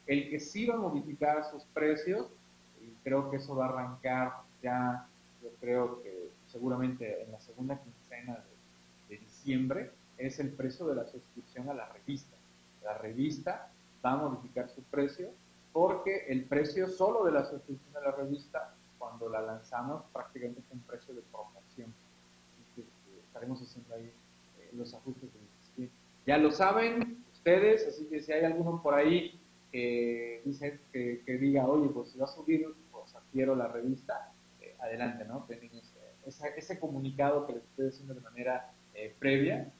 [0.07, 2.26] El que sí va a modificar sus precios,
[2.80, 4.32] y creo que eso va a arrancar
[4.62, 5.07] ya,
[5.43, 8.43] yo creo que seguramente en la segunda quincena
[9.09, 12.36] de diciembre, es el precio de la suscripción a la revista.
[12.82, 13.70] La revista
[14.05, 15.30] va a modificar su precio
[15.72, 20.72] porque el precio solo de la suscripción a la revista, cuando la lanzamos, prácticamente es
[20.72, 21.95] un precio de promoción.
[22.76, 22.84] Eh,
[23.26, 24.11] estaremos haciendo ahí
[24.59, 25.30] eh, los ajustes.
[25.76, 25.89] De
[26.26, 27.24] ya lo saben
[27.86, 29.40] así que si hay alguno por ahí
[29.72, 34.74] que dice que, diga, oye, pues si va a subir, pues adquiero la revista, eh,
[34.80, 35.44] adelante, ¿no?
[35.46, 35.70] Tienen
[36.26, 38.70] ese, comunicado que les estoy haciendo de manera
[39.20, 39.70] previa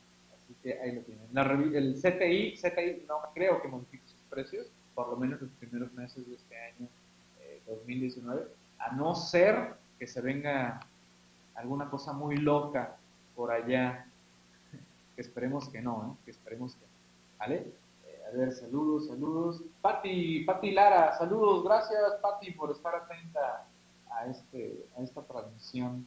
[0.48, 1.26] Así que ahí lo tienen.
[1.32, 5.92] La, el CTI, CTI no creo que modifique sus precios, por lo menos los primeros
[5.92, 6.88] meses de este año
[7.66, 8.44] 2019, eh,
[8.78, 10.80] a no ser que se venga
[11.54, 12.96] alguna cosa muy loca
[13.36, 14.06] por allá,
[15.16, 16.22] que esperemos que no, ¿eh?
[16.24, 16.84] que esperemos que
[17.39, 17.72] ¿vale?
[18.07, 19.62] Eh, a ver, saludos, saludos.
[19.80, 23.66] Pati, Pati Lara, saludos, gracias Pati por estar atenta
[24.11, 26.07] a, este, a esta transmisión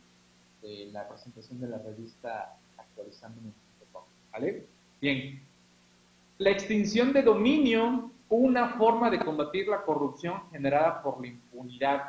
[0.62, 3.40] de la presentación de la revista Actualizando
[4.32, 4.66] ¿Vale?
[5.02, 5.42] Bien.
[6.38, 12.02] La extinción de dominio, una forma de combatir la corrupción generada por la impunidad.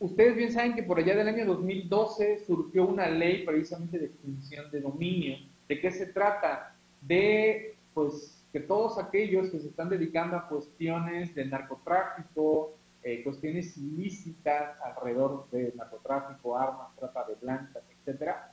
[0.00, 4.70] Ustedes bien saben que por allá del año 2012 surgió una ley precisamente de extinción
[4.70, 5.38] de dominio.
[5.68, 6.74] ¿De qué se trata?
[7.00, 13.76] De, pues, que todos aquellos que se están dedicando a cuestiones de narcotráfico, eh, cuestiones
[13.78, 18.52] ilícitas alrededor de narcotráfico, armas, trata de blancas, etcétera,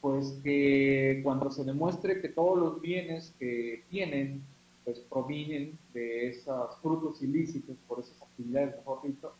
[0.00, 4.42] pues que cuando se demuestre que todos los bienes que tienen,
[4.84, 9.32] pues provienen de esos frutos ilícitos por esas actividades, mejor dicho,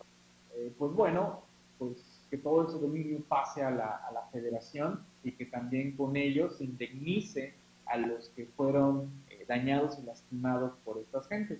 [0.54, 1.40] eh, pues bueno,
[1.78, 6.16] pues que todo ese dominio pase a la, a la federación y que también con
[6.16, 7.54] ello se indemnice
[7.86, 9.10] a los que fueron
[9.46, 11.58] dañados y lastimados por estas gentes.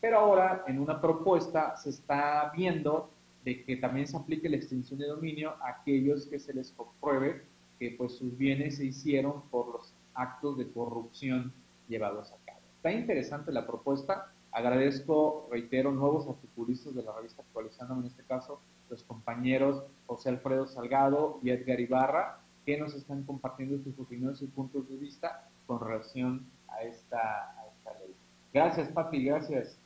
[0.00, 3.10] Pero ahora en una propuesta se está viendo
[3.44, 7.42] de que también se aplique la extinción de dominio a aquellos que se les compruebe
[7.78, 11.52] que pues sus bienes se hicieron por los actos de corrupción
[11.88, 12.60] llevados a cabo.
[12.76, 14.32] Está interesante la propuesta.
[14.52, 18.60] Agradezco, reitero, nuevos articulistas de la revista Actualizando, en este caso
[18.90, 24.46] los compañeros José Alfredo Salgado y Edgar Ibarra, que nos están compartiendo sus opiniones y
[24.46, 28.14] puntos de vista con relación a esta, a esta ley.
[28.52, 29.78] Gracias, Pati, gracias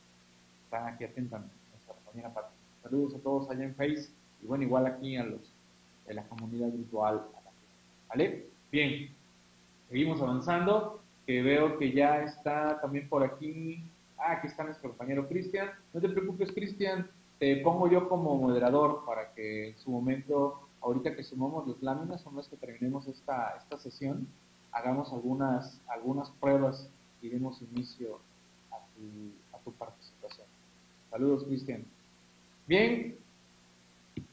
[0.67, 1.39] están aquí atentos
[1.71, 2.33] nuestra compañera
[2.83, 4.09] Saludos a todos allá en Face
[4.43, 5.53] y bueno, igual aquí a los
[6.05, 7.25] de la comunidad virtual.
[8.09, 8.47] ¿Vale?
[8.71, 9.09] Bien,
[9.89, 13.81] seguimos avanzando, que veo que ya está también por aquí.
[14.17, 15.69] Ah, aquí está nuestro compañero Cristian.
[15.93, 17.09] No te preocupes, Cristian,
[17.39, 22.25] te pongo yo como moderador para que en su momento, ahorita que sumamos las láminas,
[22.25, 24.27] una vez que terminemos esta, esta sesión,
[24.77, 26.89] hagamos algunas, algunas pruebas
[27.21, 28.19] y demos inicio
[28.71, 30.47] a tu, a participación.
[31.09, 31.83] Saludos, Cristian.
[32.67, 33.17] Bien,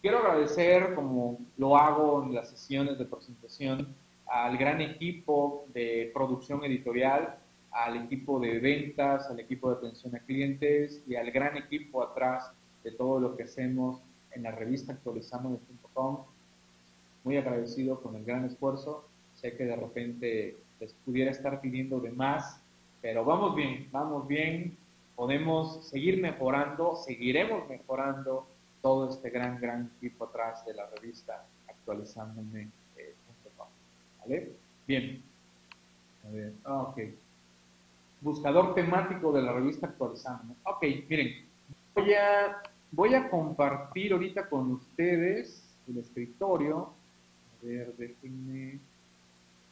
[0.02, 3.94] quiero agradecer, como lo hago en las sesiones de presentación,
[4.26, 7.38] al gran equipo de producción editorial,
[7.70, 12.52] al equipo de ventas, al equipo de atención a clientes y al gran equipo atrás
[12.82, 14.00] de todo lo que hacemos
[14.32, 16.24] en la revista actualizando.com.
[17.24, 19.08] Muy agradecido con el gran esfuerzo.
[19.44, 22.62] Sé que de repente les pudiera estar pidiendo de más,
[23.02, 24.74] pero vamos bien, vamos bien
[25.14, 28.46] podemos seguir mejorando, seguiremos mejorando
[28.80, 32.70] todo este gran, gran equipo atrás de la revista actualizándome.com.
[32.96, 33.14] Eh,
[34.20, 34.52] ¿Vale?
[34.86, 35.22] Bien.
[36.26, 37.00] A ver, ah, ok.
[38.22, 40.54] Buscador temático de la revista actualizándome.
[40.64, 41.46] Ok, miren,
[41.94, 46.94] voy a, voy a compartir ahorita con ustedes el escritorio.
[47.60, 48.80] A ver, déjenme.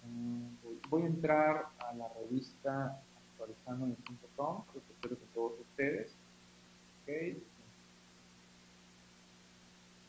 [0.05, 3.01] Ah, voy a entrar a la revista
[3.31, 6.13] actualizándome.com espero que todos ustedes.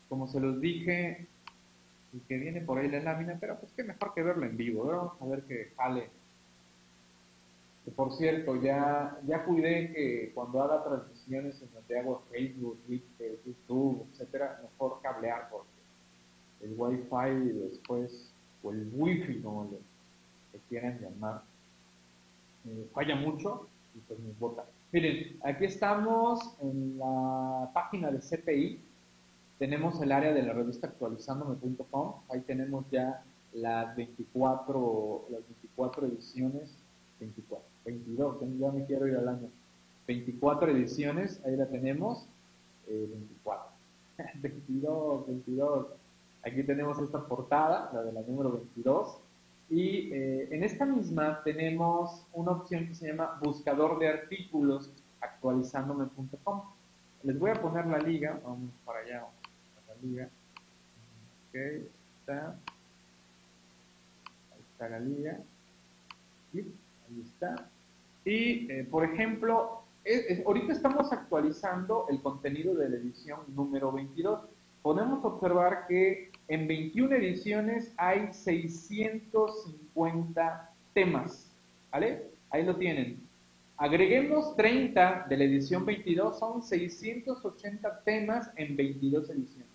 [0.08, 1.26] Como se los dije,
[2.14, 4.84] y que viene por ahí la lámina, pero pues qué mejor que verlo en vivo,
[4.84, 6.10] vamos a ver que jale.
[7.84, 13.40] Que por cierto, ya, ya cuidé que cuando haga transmisiones en donde hago Facebook, Twitter,
[13.44, 15.68] YouTube, etcétera, mejor cablear porque
[16.60, 18.32] el Wi-Fi después,
[18.72, 21.42] el Wi-Fi, como le, quieran llamar,
[22.66, 24.64] eh, falla mucho y pues nos bota.
[24.92, 28.80] Miren, aquí estamos en la página de CPI.
[29.58, 32.14] Tenemos el área de la revista actualizandome.com.
[32.28, 36.76] Ahí tenemos ya las 24, las 24 ediciones,
[37.20, 39.48] 24, 22, ya me quiero ir al año.
[40.06, 42.26] 24 ediciones, ahí la tenemos,
[42.86, 43.68] 24.
[44.36, 45.86] 22, 22.
[46.46, 49.18] Aquí tenemos esta portada, la de la número 22.
[49.70, 56.62] Y eh, en esta misma tenemos una opción que se llama buscador de artículos actualizandome.com.
[57.22, 59.24] Les voy a poner la liga, vamos para allá,
[59.88, 60.28] la liga.
[61.48, 61.56] Ok,
[62.20, 62.56] está.
[64.52, 65.38] Ahí está la liga.
[66.52, 67.70] ahí está.
[68.26, 69.82] Y, eh, por ejemplo,
[70.44, 74.40] ahorita estamos actualizando el contenido de la edición número 22.
[74.82, 81.50] Podemos observar que en 21 ediciones hay 650 temas,
[81.90, 82.26] ¿vale?
[82.50, 83.24] Ahí lo tienen.
[83.76, 89.66] Agreguemos 30 de la edición 22, son 680 temas en 22 ediciones.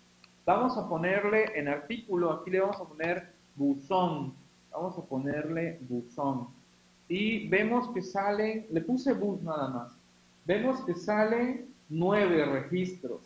[0.46, 4.32] Vamos a ponerle en artículo, aquí le vamos a poner buzón,
[4.70, 6.48] vamos a ponerle buzón.
[7.08, 9.92] Y vemos que salen, le puse bus nada más,
[10.46, 13.20] vemos que salen 9 registros.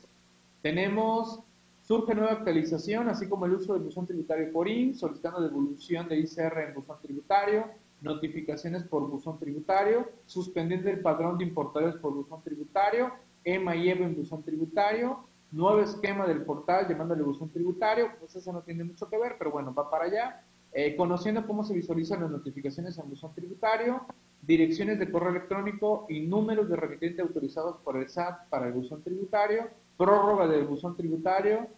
[0.60, 1.43] Tenemos
[1.84, 6.18] Surge nueva actualización, así como el uso del buzón tributario por IN, solicitando devolución de
[6.18, 7.66] ICR en buzón tributario,
[8.00, 13.12] notificaciones por buzón tributario, suspendiendo el padrón de importadores por buzón tributario,
[13.44, 18.50] EMA y EVA en buzón tributario, nuevo esquema del portal llamándole buzón tributario, pues eso
[18.50, 20.42] no tiene mucho que ver, pero bueno, va para allá.
[20.72, 24.06] Eh, conociendo cómo se visualizan las notificaciones en buzón tributario,
[24.40, 29.02] direcciones de correo electrónico y números de remitente autorizados por el SAT para el buzón
[29.02, 31.68] tributario, prórroga del buzón tributario,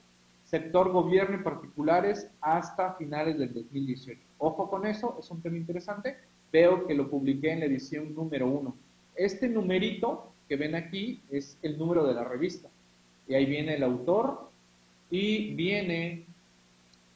[0.44, 4.20] sector gobierno y particulares hasta finales del 2018.
[4.38, 6.16] Ojo con eso, es un tema interesante.
[6.52, 8.76] Veo que lo publiqué en la edición número uno.
[9.14, 12.68] Este numerito que ven aquí es el número de la revista.
[13.26, 14.50] Y ahí viene el autor
[15.10, 16.24] y viene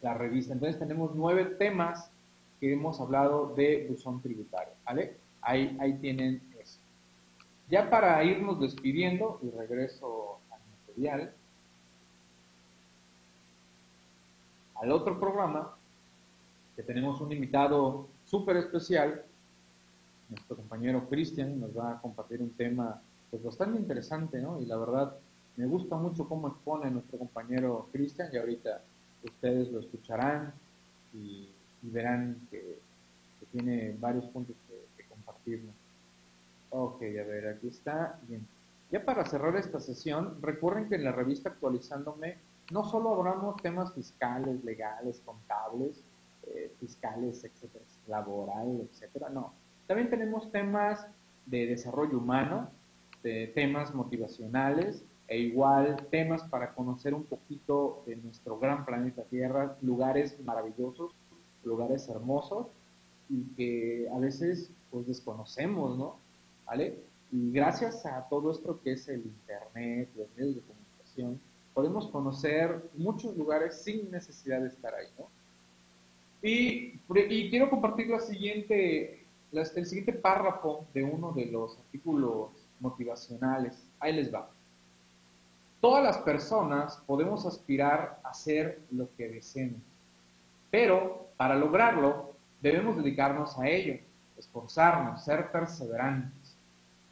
[0.03, 0.53] la revista.
[0.53, 2.11] Entonces tenemos nueve temas
[2.59, 4.75] que hemos hablado de buzón tributario.
[4.85, 5.15] ¿vale?
[5.41, 6.81] Ahí, ahí tienen eso.
[7.71, 10.40] Ya para irnos despidiendo, y regreso
[14.75, 15.75] al otro programa,
[16.77, 19.23] que tenemos un invitado súper especial,
[20.29, 24.61] nuestro compañero Cristian nos va a compartir un tema pues bastante interesante, ¿no?
[24.61, 25.17] Y la verdad,
[25.57, 28.83] me gusta mucho cómo expone nuestro compañero Cristian y ahorita
[29.25, 30.53] ustedes lo escucharán
[31.13, 31.49] y,
[31.83, 32.79] verán que,
[33.53, 35.03] tiene varios puntos que,
[35.45, 35.61] que.
[36.71, 38.19] Ok, a ver, aquí está.
[38.29, 38.47] Bien.
[38.91, 42.39] Ya para cerrar esta sesión, recuerden que en la revista Actualizándome
[42.73, 46.03] no solo hablamos temas fiscales, legales, contables,
[46.47, 49.53] eh, fiscales, etcétera, laboral, etcétera, no.
[49.87, 51.07] También tenemos temas
[51.47, 52.71] de desarrollo humano,
[53.23, 59.77] de temas motivacionales e igual temas para conocer un poquito de nuestro gran planeta Tierra,
[59.83, 61.13] lugares maravillosos,
[61.65, 62.69] lugares hermosos
[63.29, 66.17] y que a veces pues desconocemos, ¿no?
[66.67, 67.10] ¿Vale?
[67.33, 71.41] Y gracias a todo esto que es el Internet, los medios de comunicación,
[71.75, 75.09] podemos conocer muchos lugares sin necesidad de estar ahí.
[76.43, 82.51] Y, y quiero compartir la siguiente, el siguiente párrafo de uno de los artículos
[82.81, 83.87] motivacionales.
[84.01, 84.51] Ahí les va.
[85.81, 89.81] Todas las personas podemos aspirar a ser lo que deseemos,
[90.71, 93.99] pero para lograrlo debemos dedicarnos a ello,
[94.37, 96.40] esforzarnos, ser perseverantes.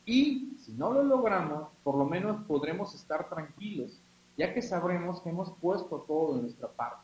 [0.09, 4.01] Y si no lo logramos, por lo menos podremos estar tranquilos
[4.39, 7.03] ya que sabremos que hemos puesto todo de nuestra parte.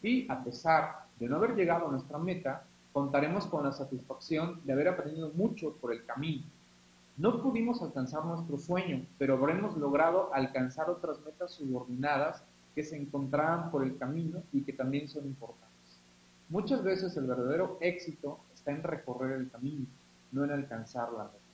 [0.00, 4.74] Y a pesar de no haber llegado a nuestra meta, contaremos con la satisfacción de
[4.74, 6.44] haber aprendido mucho por el camino.
[7.16, 12.44] No pudimos alcanzar nuestro sueño, pero habremos logrado alcanzar otras metas subordinadas
[12.76, 15.66] que se encontraban por el camino y que también son importantes.
[16.48, 19.86] Muchas veces el verdadero éxito está en recorrer el camino,
[20.30, 21.45] no en alcanzar la meta.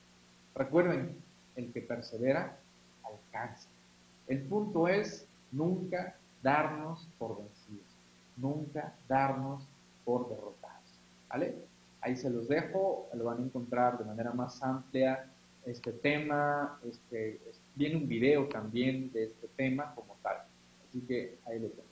[0.55, 1.16] Recuerden,
[1.57, 2.59] el que persevera,
[3.05, 3.68] alcanza.
[4.26, 7.86] El punto es nunca darnos por vencidos,
[8.36, 9.66] nunca darnos
[10.05, 10.98] por derrotados.
[11.28, 11.55] ¿Vale?
[12.00, 15.26] Ahí se los dejo, lo van a encontrar de manera más amplia
[15.64, 17.40] este tema, este,
[17.74, 20.38] viene un video también de este tema como tal.
[20.88, 21.82] Así que ahí lo tengo.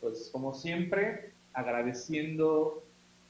[0.00, 2.82] Pues como siempre, agradeciendo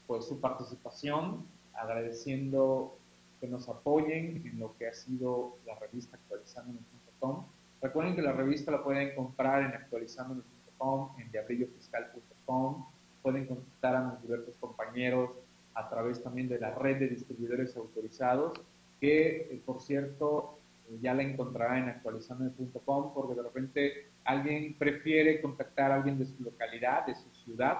[0.07, 2.97] pues su participación, agradeciendo
[3.41, 7.47] que nos apoyen en lo que ha sido la revista actualizando.com
[7.81, 12.85] Recuerden que la revista la pueden comprar en actualizando.com, en diabrillofiscal.com.
[13.23, 15.31] Pueden contactar a mis diversos compañeros
[15.73, 18.53] a través también de la red de distribuidores autorizados,
[18.99, 25.41] que eh, por cierto eh, ya la encontrará en actualizando.com, porque de repente alguien prefiere
[25.41, 27.77] contactar a alguien de su localidad, de su ciudad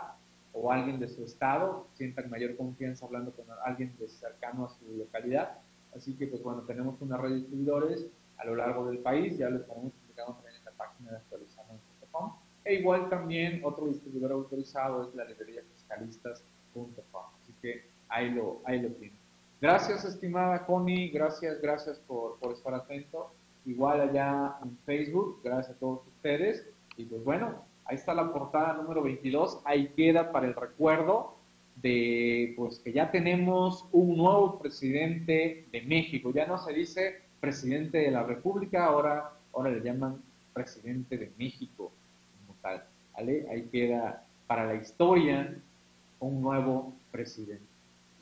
[0.53, 4.97] o alguien de su estado, sientan mayor confianza hablando con alguien de cercano a su
[4.97, 5.59] localidad.
[5.95, 9.49] Así que, pues bueno, tenemos una red de distribuidores a lo largo del país, ya
[9.49, 12.33] lo estaremos publicando también en la página de actualizando.com.
[12.63, 17.23] E igual también otro distribuidor autorizado es la librería fiscalistas.com.
[17.41, 19.17] Así que ahí lo, ahí lo tienen.
[19.59, 23.31] Gracias, estimada Connie, gracias, gracias por, por estar atento.
[23.65, 26.67] Igual allá en Facebook, gracias a todos ustedes.
[26.97, 31.35] Y pues bueno, ahí está la portada número 22, ahí queda para el recuerdo
[31.75, 36.31] de pues que ya tenemos un nuevo presidente de México.
[36.33, 40.21] Ya no se dice presidente de la República, ahora, ahora le llaman
[40.53, 41.91] presidente de México
[42.61, 42.81] tal.
[43.13, 43.45] ¿vale?
[43.51, 45.53] Ahí queda para la historia
[46.21, 47.65] un nuevo presidente.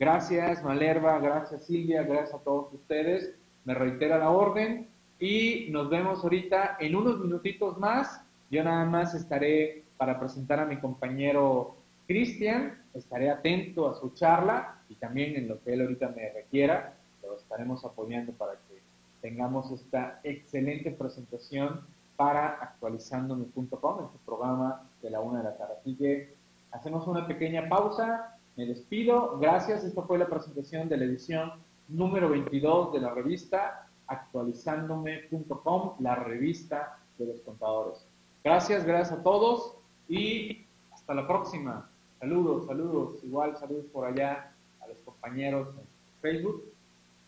[0.00, 3.36] Gracias Malerva, gracias Silvia, gracias a todos ustedes.
[3.64, 4.88] Me reitera la orden
[5.20, 8.24] y nos vemos ahorita en unos minutitos más.
[8.50, 11.76] Yo nada más estaré para presentar a mi compañero
[12.08, 16.94] Cristian, estaré atento a su charla y también en lo que él ahorita me requiera,
[17.22, 18.82] lo estaremos apoyando para que
[19.20, 21.82] tengamos esta excelente presentación
[22.16, 25.74] para actualizandome.com, este programa de la una de la tarde.
[25.80, 26.34] Así que
[26.72, 31.52] hacemos una pequeña pausa, me despido, gracias, esta fue la presentación de la edición
[31.86, 38.09] número 22 de la revista actualizandome.com, la revista de los contadores.
[38.42, 39.76] Gracias, gracias a todos
[40.08, 41.90] y hasta la próxima.
[42.18, 45.86] Saludos, saludos, igual saludos por allá a los compañeros en
[46.20, 46.70] Facebook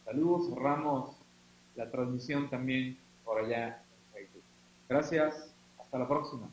[0.04, 1.16] Saludos, cerramos
[1.76, 4.42] la transmisión también por allá en Facebook.
[4.88, 6.50] Gracias, hasta la próxima.